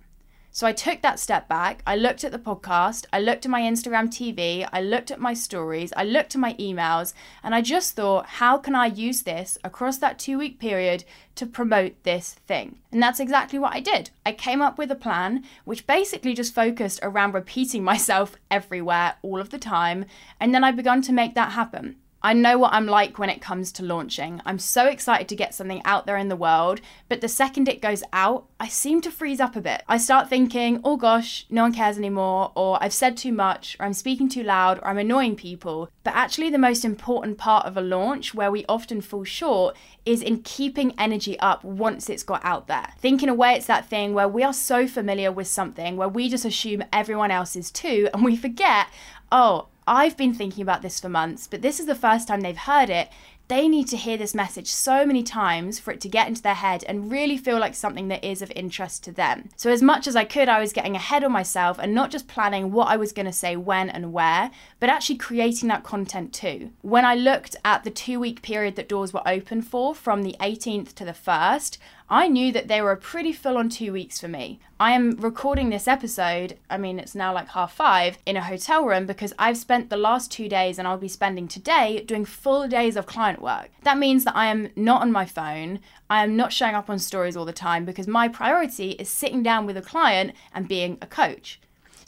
So 0.58 0.65
I 0.65 0.73
took 0.73 1.03
that 1.03 1.19
step 1.19 1.47
back. 1.47 1.84
I 1.86 1.95
looked 1.95 2.23
at 2.23 2.32
the 2.32 2.39
podcast, 2.39 3.06
I 3.13 3.19
looked 3.19 3.45
at 3.45 3.51
my 3.51 3.62
Instagram 3.62 4.08
TV, 4.08 4.67
I 4.73 4.82
looked 4.82 5.12
at 5.12 5.19
my 5.19 5.36
stories, 5.36 5.93
I 5.95 6.03
looked 6.03 6.34
at 6.34 6.41
my 6.41 6.56
emails, 6.56 7.13
and 7.43 7.53
I 7.53 7.62
just 7.62 7.95
thought, 7.95 8.25
how 8.25 8.58
can 8.58 8.73
I 8.73 8.88
use 8.88 9.21
this 9.21 9.60
across 9.63 9.99
that 9.99 10.17
two 10.17 10.39
week 10.39 10.60
period 10.60 11.03
to 11.36 11.45
promote 11.45 12.01
this 12.01 12.34
thing? 12.47 12.80
And 12.91 13.03
that's 13.03 13.19
exactly 13.19 13.60
what 13.60 13.73
I 13.73 13.82
did. 13.82 14.10
I 14.25 14.32
came 14.32 14.63
up 14.63 14.80
with 14.80 14.89
a 14.89 14.95
plan 14.95 15.43
which 15.63 15.86
basically 15.86 16.34
just 16.34 16.56
focused 16.56 17.01
around 17.03 17.34
repeating 17.34 17.84
myself 17.93 18.36
everywhere 18.49 19.17
all 19.21 19.39
of 19.39 19.51
the 19.51 19.60
time, 19.60 20.06
and 20.39 20.56
then 20.56 20.63
I 20.63 20.71
began 20.71 21.03
to 21.03 21.13
make 21.13 21.36
that 21.36 21.51
happen. 21.51 21.97
I 22.27 22.33
know 22.33 22.57
what 22.57 22.73
I'm 22.73 22.87
like 22.87 23.17
when 23.17 23.29
it 23.29 23.39
comes 23.39 23.71
to 23.71 23.85
launching. 23.85 24.41
I'm 24.45 24.59
so 24.59 24.85
excited 24.87 25.29
to 25.29 25.35
get 25.37 25.55
something 25.55 25.81
out 25.85 26.05
there 26.05 26.17
in 26.17 26.27
the 26.27 26.35
world, 26.35 26.81
but 27.07 27.21
the 27.21 27.29
second 27.29 27.69
it 27.69 27.81
goes 27.81 28.03
out, 28.11 28.47
I 28.59 28.67
seem 28.67 28.99
to 29.03 29.11
freeze 29.11 29.39
up 29.39 29.55
a 29.55 29.61
bit. 29.61 29.81
I 29.87 29.95
start 29.95 30.27
thinking, 30.27 30.81
oh 30.83 30.97
gosh, 30.97 31.45
no 31.49 31.61
one 31.61 31.73
cares 31.73 31.97
anymore, 31.97 32.51
or 32.53 32.83
I've 32.83 32.91
said 32.91 33.15
too 33.15 33.31
much, 33.31 33.77
or 33.79 33.85
I'm 33.85 33.93
speaking 33.93 34.27
too 34.27 34.43
loud, 34.43 34.77
or 34.79 34.87
I'm 34.87 34.97
annoying 34.97 35.37
people. 35.37 35.89
But 36.03 36.15
actually, 36.15 36.49
the 36.49 36.57
most 36.57 36.83
important 36.83 37.37
part 37.37 37.65
of 37.65 37.77
a 37.77 37.81
launch, 37.81 38.33
where 38.33 38.51
we 38.51 38.65
often 38.67 38.99
fall 38.99 39.23
short, 39.23 39.77
is 40.05 40.21
in 40.21 40.41
keeping 40.41 40.93
energy 40.99 41.39
up 41.39 41.63
once 41.63 42.09
it's 42.09 42.23
got 42.23 42.43
out 42.43 42.67
there. 42.67 42.89
Thinking 42.99 43.29
away, 43.29 43.53
it's 43.53 43.67
that 43.67 43.87
thing 43.87 44.13
where 44.13 44.27
we 44.27 44.43
are 44.43 44.51
so 44.51 44.85
familiar 44.85 45.31
with 45.31 45.47
something 45.47 45.95
where 45.95 46.09
we 46.09 46.27
just 46.27 46.43
assume 46.43 46.83
everyone 46.91 47.31
else 47.31 47.55
is 47.55 47.71
too, 47.71 48.09
and 48.13 48.25
we 48.25 48.35
forget, 48.35 48.87
oh, 49.31 49.69
I've 49.88 50.17
been 50.17 50.34
thinking 50.34 50.62
about 50.62 50.82
this 50.82 51.00
for 51.00 51.08
months, 51.08 51.47
but 51.47 51.62
this 51.62 51.80
is 51.80 51.86
the 51.86 51.95
first 51.95 52.28
time 52.28 52.41
they've 52.41 52.58
heard 52.58 52.89
it. 52.89 53.10
they 53.47 53.67
need 53.69 53.88
to 53.88 53.95
hear 53.95 54.17
this 54.17 54.36
message 54.36 54.69
so 54.69 55.06
many 55.06 55.23
times 55.23 55.80
for 55.80 55.91
it 55.91 56.02
to 56.02 56.10
get 56.10 56.28
into 56.28 56.41
their 56.41 56.54
head 56.54 56.84
and 56.86 57.10
really 57.10 57.38
feel 57.38 57.58
like 57.58 57.73
something 57.73 58.10
that 58.10 58.21
is 58.21 58.41
of 58.41 58.52
interest 58.56 59.06
to 59.06 59.12
them. 59.12 59.47
So, 59.56 59.71
as 59.71 59.82
much 59.82 60.06
as 60.06 60.17
I 60.17 60.26
could, 60.26 60.50
I 60.50 60.60
was 60.60 60.73
getting 60.73 60.95
ahead 60.95 61.23
of 61.23 61.32
myself 61.32 61.80
and 61.80 61.95
not 61.95 62.12
just 62.12 62.28
planning 62.28 62.73
what 62.73 62.89
I 62.89 62.97
was 62.97 63.13
going 63.13 63.26
to 63.26 63.32
say 63.32 63.56
when 63.56 63.89
and 63.89 64.12
where, 64.12 64.52
but 64.82 64.89
actually 64.89 65.15
creating 65.15 65.69
that 65.69 65.84
content 65.84 66.34
too. 66.34 66.71
When 66.82 67.06
I 67.06 67.15
looked 67.15 67.56
at 67.63 67.86
the 67.86 67.89
two 67.89 68.19
week 68.19 68.41
period 68.41 68.76
that 68.76 68.89
doors 68.89 69.13
were 69.13 69.26
open 69.26 69.62
for 69.62 69.95
from 69.95 70.23
the 70.23 70.36
18th 70.41 70.93
to 70.95 71.06
the 71.06 71.13
1st, 71.13 71.78
I 72.10 72.30
knew 72.30 72.54
that 72.54 72.70
they 72.70 72.82
were 72.82 72.93
a 72.93 72.98
pretty 72.98 73.34
full 73.34 73.58
on 73.58 73.67
two 73.67 73.91
weeks 73.91 74.22
for 74.22 74.30
me. 74.30 74.62
I 74.80 74.93
am 74.93 75.17
recording 75.17 75.70
this 75.70 75.89
episode, 75.89 76.58
I 76.70 76.78
mean, 76.78 77.00
it's 77.00 77.15
now 77.15 77.34
like 77.34 77.50
half 77.50 77.74
five, 77.74 78.17
in 78.26 78.38
a 78.38 78.43
hotel 78.43 78.86
room 78.86 79.06
because 79.06 79.34
I've 79.38 79.58
spent 79.58 79.89
the 79.89 79.98
last 79.98 80.32
two 80.32 80.48
days 80.48 80.80
and 80.80 80.88
I'll 80.88 80.98
be 80.98 81.10
spending 81.10 81.50
today 81.50 82.02
doing 82.08 82.24
full 82.24 82.65
days 82.70 82.96
of 82.96 83.08
client 83.08 83.41
work. 83.41 83.72
That 83.84 83.98
means 83.98 84.24
that 84.24 84.38
I 84.38 84.46
am 84.46 84.70
not 84.74 85.02
on 85.02 85.12
my 85.12 85.26
phone, 85.26 85.80
I 86.10 86.24
am 86.24 86.38
not 86.38 86.54
showing 86.54 86.76
up 86.76 86.89
on 86.89 86.98
stories 86.98 87.36
all 87.36 87.43
the 87.43 87.52
time 87.52 87.84
because 87.84 88.08
my 88.08 88.30
priority 88.30 88.91
is 88.91 89.10
sitting 89.10 89.43
down 89.43 89.65
with 89.65 89.76
a 89.76 89.82
client 89.82 90.32
and 90.54 90.65
being 90.65 90.98
a 91.02 91.08
coach. 91.08 91.60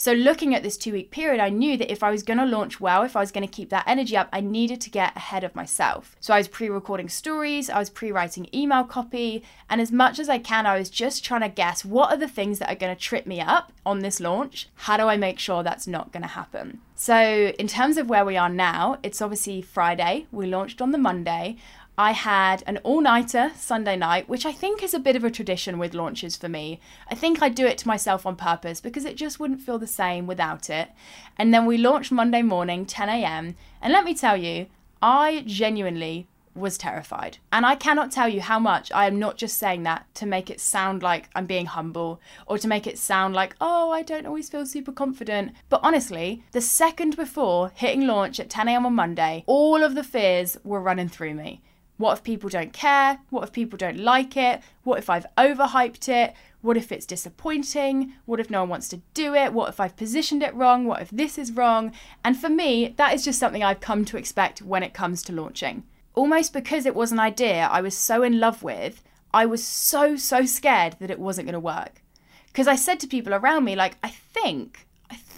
So, 0.01 0.13
looking 0.13 0.55
at 0.55 0.63
this 0.63 0.77
two 0.77 0.93
week 0.93 1.11
period, 1.11 1.41
I 1.41 1.49
knew 1.49 1.75
that 1.75 1.91
if 1.91 2.03
I 2.03 2.09
was 2.09 2.23
going 2.23 2.39
to 2.39 2.45
launch 2.45 2.79
well, 2.79 3.03
if 3.03 3.17
I 3.17 3.19
was 3.19 3.33
going 3.33 3.45
to 3.45 3.53
keep 3.53 3.69
that 3.71 3.83
energy 3.85 4.15
up, 4.15 4.29
I 4.31 4.39
needed 4.39 4.79
to 4.79 4.89
get 4.89 5.13
ahead 5.17 5.43
of 5.43 5.53
myself. 5.57 6.15
So, 6.21 6.33
I 6.33 6.37
was 6.37 6.47
pre 6.47 6.69
recording 6.69 7.09
stories, 7.09 7.69
I 7.69 7.79
was 7.79 7.89
pre 7.89 8.09
writing 8.09 8.47
email 8.53 8.85
copy, 8.85 9.43
and 9.69 9.81
as 9.81 9.91
much 9.91 10.17
as 10.17 10.29
I 10.29 10.37
can, 10.37 10.65
I 10.65 10.79
was 10.79 10.89
just 10.89 11.25
trying 11.25 11.41
to 11.41 11.49
guess 11.49 11.83
what 11.83 12.13
are 12.13 12.17
the 12.17 12.29
things 12.29 12.59
that 12.59 12.71
are 12.71 12.79
going 12.79 12.95
to 12.95 13.01
trip 13.01 13.27
me 13.27 13.41
up 13.41 13.73
on 13.85 13.99
this 13.99 14.21
launch? 14.21 14.69
How 14.75 14.95
do 14.95 15.03
I 15.03 15.17
make 15.17 15.37
sure 15.37 15.63
that's 15.63 15.85
not 15.85 16.13
going 16.13 16.23
to 16.23 16.29
happen? 16.29 16.79
So, 16.95 17.53
in 17.59 17.67
terms 17.67 17.97
of 17.97 18.07
where 18.07 18.23
we 18.23 18.37
are 18.37 18.49
now, 18.49 18.99
it's 19.03 19.21
obviously 19.21 19.61
Friday. 19.61 20.27
We 20.31 20.47
launched 20.47 20.81
on 20.81 20.93
the 20.93 20.97
Monday. 20.97 21.57
I 21.99 22.13
had 22.13 22.63
an 22.65 22.77
all 22.77 23.01
nighter 23.01 23.51
Sunday 23.57 23.97
night, 23.97 24.29
which 24.29 24.45
I 24.45 24.53
think 24.53 24.81
is 24.81 24.93
a 24.93 24.99
bit 24.99 25.17
of 25.17 25.25
a 25.25 25.29
tradition 25.29 25.77
with 25.77 25.93
launches 25.93 26.37
for 26.37 26.47
me. 26.47 26.79
I 27.11 27.15
think 27.15 27.41
I 27.41 27.49
do 27.49 27.65
it 27.65 27.77
to 27.79 27.89
myself 27.89 28.25
on 28.25 28.37
purpose 28.37 28.79
because 28.79 29.03
it 29.03 29.17
just 29.17 29.37
wouldn't 29.37 29.59
feel 29.59 29.77
the 29.77 29.85
same 29.85 30.25
without 30.25 30.69
it. 30.69 30.91
And 31.37 31.53
then 31.53 31.65
we 31.65 31.77
launched 31.77 32.13
Monday 32.13 32.41
morning, 32.41 32.85
10 32.85 33.09
a.m. 33.09 33.57
And 33.81 33.91
let 33.91 34.05
me 34.05 34.13
tell 34.13 34.37
you, 34.37 34.67
I 35.01 35.43
genuinely 35.45 36.29
was 36.55 36.77
terrified. 36.77 37.39
And 37.51 37.65
I 37.65 37.75
cannot 37.75 38.13
tell 38.13 38.29
you 38.29 38.39
how 38.39 38.59
much 38.59 38.93
I 38.93 39.05
am 39.05 39.19
not 39.19 39.35
just 39.35 39.57
saying 39.57 39.83
that 39.83 40.05
to 40.15 40.25
make 40.25 40.49
it 40.49 40.61
sound 40.61 41.03
like 41.03 41.29
I'm 41.35 41.47
being 41.47 41.65
humble 41.65 42.21
or 42.47 42.57
to 42.59 42.67
make 42.69 42.87
it 42.87 42.97
sound 42.97 43.33
like, 43.33 43.57
oh, 43.59 43.91
I 43.91 44.03
don't 44.03 44.25
always 44.25 44.47
feel 44.47 44.65
super 44.65 44.93
confident. 44.93 45.51
But 45.67 45.81
honestly, 45.83 46.45
the 46.53 46.61
second 46.61 47.17
before 47.17 47.73
hitting 47.75 48.07
launch 48.07 48.39
at 48.39 48.49
10 48.49 48.69
a.m. 48.69 48.85
on 48.85 48.95
Monday, 48.95 49.43
all 49.47 49.83
of 49.83 49.95
the 49.95 50.03
fears 50.05 50.55
were 50.63 50.79
running 50.79 51.09
through 51.09 51.33
me. 51.33 51.61
What 51.99 52.13
if 52.13 52.23
people 52.23 52.49
don't 52.49 52.71
care? 52.71 53.19
What 53.29 53.43
if 53.43 53.51
people 53.51 53.75
don't 53.75 53.99
like 53.99 54.37
it? 54.37 54.61
What 54.83 54.99
if 54.99 55.09
I've 55.09 55.25
overhyped 55.37 56.07
it? 56.07 56.33
What 56.61 56.77
if 56.77 56.93
it's 56.93 57.05
disappointing? 57.05 58.13
What 58.23 58.39
if 58.39 58.49
no 58.49 58.61
one 58.61 58.69
wants 58.69 58.87
to 58.89 59.01
do 59.13 59.35
it? 59.35 59.51
What 59.51 59.67
if 59.67 59.81
I've 59.81 59.97
positioned 59.97 60.41
it 60.41 60.55
wrong? 60.55 60.85
What 60.85 61.01
if 61.01 61.09
this 61.09 61.37
is 61.37 61.51
wrong? 61.51 61.91
And 62.23 62.39
for 62.39 62.47
me, 62.47 62.93
that 62.95 63.13
is 63.13 63.25
just 63.25 63.37
something 63.37 63.65
I've 63.65 63.81
come 63.81 64.05
to 64.05 64.15
expect 64.15 64.61
when 64.61 64.81
it 64.81 64.93
comes 64.93 65.21
to 65.23 65.33
launching. 65.33 65.83
Almost 66.15 66.53
because 66.53 66.85
it 66.85 66.95
was 66.95 67.11
an 67.11 67.19
idea 67.19 67.67
I 67.69 67.81
was 67.81 67.97
so 67.97 68.23
in 68.23 68.39
love 68.39 68.63
with, 68.63 69.03
I 69.33 69.45
was 69.45 69.61
so, 69.61 70.15
so 70.15 70.45
scared 70.45 70.95
that 71.01 71.11
it 71.11 71.19
wasn't 71.19 71.47
going 71.47 71.53
to 71.53 71.59
work. 71.59 72.01
Because 72.47 72.69
I 72.69 72.75
said 72.75 73.01
to 73.01 73.07
people 73.07 73.33
around 73.33 73.65
me, 73.65 73.75
like, 73.75 73.97
I 74.01 74.07
think 74.07 74.87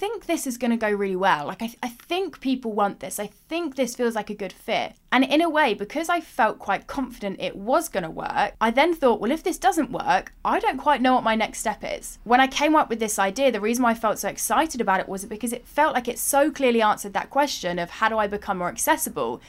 think 0.01 0.25
this 0.25 0.47
is 0.47 0.57
going 0.57 0.71
to 0.71 0.77
go 0.77 0.89
really 0.89 1.15
well. 1.15 1.45
Like, 1.45 1.61
I, 1.61 1.75
I 1.83 1.89
think 1.89 2.41
people 2.41 2.71
want 2.73 3.01
this. 3.01 3.19
I 3.19 3.27
think 3.27 3.75
this 3.75 3.95
feels 3.95 4.15
like 4.15 4.31
a 4.31 4.41
good 4.43 4.51
fit. 4.51 4.95
And 5.11 5.23
in 5.23 5.41
a 5.41 5.49
way, 5.49 5.75
because 5.75 6.09
I 6.09 6.21
felt 6.21 6.57
quite 6.57 6.87
confident 6.87 7.39
it 7.39 7.55
was 7.55 7.87
going 7.87 8.05
to 8.05 8.09
work, 8.09 8.55
I 8.59 8.71
then 8.71 8.95
thought, 8.95 9.21
well, 9.21 9.29
if 9.29 9.43
this 9.43 9.59
doesn't 9.59 9.91
work, 9.91 10.33
I 10.43 10.59
don't 10.59 10.79
quite 10.79 11.03
know 11.03 11.13
what 11.13 11.23
my 11.23 11.35
next 11.35 11.59
step 11.59 11.83
is. 11.83 12.17
When 12.23 12.41
I 12.41 12.47
came 12.47 12.75
up 12.75 12.89
with 12.89 12.99
this 12.99 13.19
idea, 13.19 13.51
the 13.51 13.61
reason 13.61 13.83
why 13.83 13.91
I 13.91 13.93
felt 13.93 14.17
so 14.17 14.27
excited 14.27 14.81
about 14.81 15.01
it 15.01 15.07
was 15.07 15.23
because 15.25 15.53
it 15.53 15.67
felt 15.67 15.93
like 15.93 16.07
it 16.07 16.17
so 16.17 16.49
clearly 16.49 16.81
answered 16.81 17.13
that 17.13 17.29
question 17.29 17.77
of 17.77 17.91
how 17.91 18.09
do 18.09 18.17
I 18.17 18.25
become 18.25 18.57
more 18.57 18.69
accessible? 18.69 19.39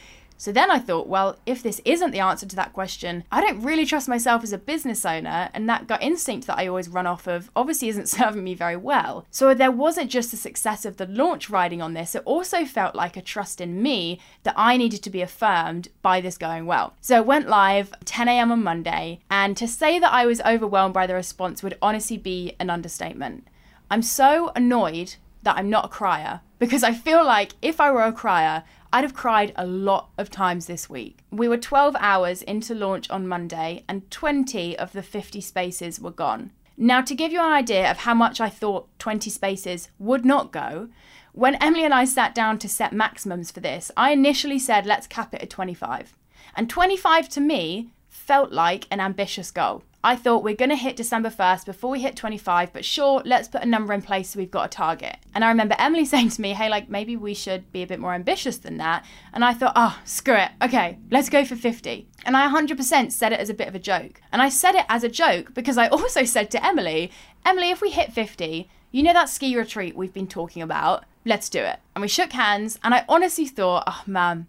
So 0.42 0.50
then 0.50 0.72
I 0.72 0.80
thought, 0.80 1.06
well, 1.06 1.36
if 1.46 1.62
this 1.62 1.80
isn't 1.84 2.10
the 2.10 2.18
answer 2.18 2.46
to 2.46 2.56
that 2.56 2.72
question, 2.72 3.22
I 3.30 3.40
don't 3.40 3.62
really 3.62 3.86
trust 3.86 4.08
myself 4.08 4.42
as 4.42 4.52
a 4.52 4.58
business 4.58 5.06
owner, 5.06 5.48
and 5.54 5.68
that 5.68 5.86
gut 5.86 6.02
instinct 6.02 6.48
that 6.48 6.58
I 6.58 6.66
always 6.66 6.88
run 6.88 7.06
off 7.06 7.28
of 7.28 7.48
obviously 7.54 7.88
isn't 7.90 8.08
serving 8.08 8.42
me 8.42 8.54
very 8.54 8.76
well. 8.76 9.24
So 9.30 9.54
there 9.54 9.70
wasn't 9.70 10.10
just 10.10 10.32
the 10.32 10.36
success 10.36 10.84
of 10.84 10.96
the 10.96 11.06
launch 11.06 11.48
riding 11.48 11.80
on 11.80 11.94
this, 11.94 12.16
it 12.16 12.24
also 12.24 12.64
felt 12.64 12.96
like 12.96 13.16
a 13.16 13.22
trust 13.22 13.60
in 13.60 13.80
me 13.80 14.18
that 14.42 14.54
I 14.56 14.76
needed 14.76 15.04
to 15.04 15.10
be 15.10 15.22
affirmed 15.22 15.90
by 16.02 16.20
this 16.20 16.36
going 16.36 16.66
well. 16.66 16.94
So 17.00 17.18
it 17.18 17.26
went 17.26 17.48
live 17.48 17.94
10 18.04 18.26
a.m. 18.26 18.50
on 18.50 18.64
Monday, 18.64 19.20
and 19.30 19.56
to 19.56 19.68
say 19.68 20.00
that 20.00 20.12
I 20.12 20.26
was 20.26 20.40
overwhelmed 20.40 20.92
by 20.92 21.06
the 21.06 21.14
response 21.14 21.62
would 21.62 21.78
honestly 21.80 22.18
be 22.18 22.56
an 22.58 22.68
understatement. 22.68 23.46
I'm 23.92 24.02
so 24.02 24.50
annoyed 24.56 25.14
that 25.44 25.56
I'm 25.56 25.70
not 25.70 25.84
a 25.84 25.88
crier 25.88 26.40
because 26.58 26.82
I 26.82 26.94
feel 26.94 27.24
like 27.24 27.52
if 27.62 27.80
I 27.80 27.92
were 27.92 28.02
a 28.02 28.12
crier, 28.12 28.64
I'd 28.94 29.04
have 29.04 29.14
cried 29.14 29.54
a 29.56 29.66
lot 29.66 30.10
of 30.18 30.28
times 30.30 30.66
this 30.66 30.90
week. 30.90 31.20
We 31.30 31.48
were 31.48 31.56
12 31.56 31.96
hours 31.98 32.42
into 32.42 32.74
launch 32.74 33.08
on 33.08 33.26
Monday, 33.26 33.84
and 33.88 34.10
20 34.10 34.78
of 34.78 34.92
the 34.92 35.02
50 35.02 35.40
spaces 35.40 35.98
were 35.98 36.10
gone. 36.10 36.50
Now, 36.76 37.00
to 37.00 37.14
give 37.14 37.32
you 37.32 37.40
an 37.40 37.52
idea 37.52 37.90
of 37.90 37.98
how 37.98 38.12
much 38.12 38.38
I 38.38 38.50
thought 38.50 38.88
20 38.98 39.30
spaces 39.30 39.88
would 39.98 40.26
not 40.26 40.52
go, 40.52 40.90
when 41.32 41.54
Emily 41.54 41.86
and 41.86 41.94
I 41.94 42.04
sat 42.04 42.34
down 42.34 42.58
to 42.58 42.68
set 42.68 42.92
maximums 42.92 43.50
for 43.50 43.60
this, 43.60 43.90
I 43.96 44.12
initially 44.12 44.58
said 44.58 44.84
let's 44.84 45.06
cap 45.06 45.34
it 45.34 45.42
at 45.42 45.48
25. 45.48 46.14
And 46.54 46.68
25 46.68 47.30
to 47.30 47.40
me 47.40 47.92
felt 48.10 48.52
like 48.52 48.86
an 48.90 49.00
ambitious 49.00 49.50
goal. 49.50 49.84
I 50.04 50.16
thought 50.16 50.42
we're 50.42 50.56
going 50.56 50.70
to 50.70 50.76
hit 50.76 50.96
December 50.96 51.30
1st 51.30 51.64
before 51.64 51.90
we 51.90 52.00
hit 52.00 52.16
25, 52.16 52.72
but 52.72 52.84
sure, 52.84 53.22
let's 53.24 53.46
put 53.46 53.62
a 53.62 53.66
number 53.66 53.92
in 53.92 54.02
place 54.02 54.30
so 54.30 54.40
we've 54.40 54.50
got 54.50 54.66
a 54.66 54.68
target. 54.68 55.16
And 55.32 55.44
I 55.44 55.48
remember 55.48 55.76
Emily 55.78 56.04
saying 56.12 56.30
to 56.30 56.40
me, 56.40 56.54
hey, 56.54 56.68
like 56.68 56.88
maybe 56.88 57.16
we 57.16 57.34
should 57.34 57.70
be 57.70 57.82
a 57.82 57.86
bit 57.86 58.00
more 58.00 58.12
ambitious 58.12 58.58
than 58.58 58.78
that. 58.78 59.04
And 59.32 59.44
I 59.44 59.54
thought, 59.54 59.74
oh, 59.76 60.00
screw 60.04 60.34
it. 60.34 60.50
Okay, 60.60 60.98
let's 61.12 61.28
go 61.28 61.44
for 61.44 61.54
50. 61.54 62.08
And 62.24 62.36
I 62.36 62.48
100% 62.48 63.12
said 63.12 63.32
it 63.32 63.38
as 63.38 63.48
a 63.48 63.54
bit 63.54 63.68
of 63.68 63.76
a 63.76 63.78
joke. 63.78 64.20
And 64.32 64.42
I 64.42 64.48
said 64.48 64.74
it 64.74 64.86
as 64.88 65.04
a 65.04 65.08
joke 65.08 65.54
because 65.54 65.78
I 65.78 65.86
also 65.88 66.24
said 66.24 66.50
to 66.50 66.66
Emily, 66.66 67.12
Emily, 67.46 67.70
if 67.70 67.80
we 67.80 67.90
hit 67.90 68.12
50, 68.12 68.68
you 68.90 69.02
know 69.04 69.12
that 69.12 69.28
ski 69.28 69.56
retreat 69.56 69.96
we've 69.96 70.12
been 70.12 70.26
talking 70.26 70.62
about? 70.62 71.04
Let's 71.24 71.48
do 71.48 71.60
it. 71.60 71.78
And 71.94 72.02
we 72.02 72.08
shook 72.08 72.32
hands, 72.32 72.78
and 72.82 72.92
I 72.92 73.04
honestly 73.08 73.46
thought, 73.46 73.84
oh 73.86 74.02
man, 74.06 74.48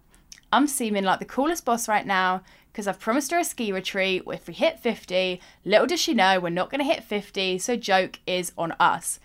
I'm 0.52 0.68
seeming 0.68 1.04
like 1.04 1.20
the 1.20 1.26
coolest 1.26 1.66
boss 1.66 1.88
right 1.88 2.06
now 2.06 2.42
because 2.74 2.88
I've 2.88 3.00
promised 3.00 3.30
her 3.30 3.38
a 3.38 3.44
ski 3.44 3.72
retreat. 3.72 4.24
If 4.26 4.48
we 4.48 4.54
hit 4.56 4.80
50, 4.80 5.40
little 5.64 5.86
does 5.86 6.02
she 6.02 6.16
know 6.16 6.40
we're 6.40 6.50
not 6.50 6.72
going 6.72 6.80
to 6.80 6.92
hit 6.92 7.04
50, 7.04 7.60
so 7.60 7.76
joke 7.76 8.20
is 8.26 8.52
on 8.58 8.74
us. 8.80 9.20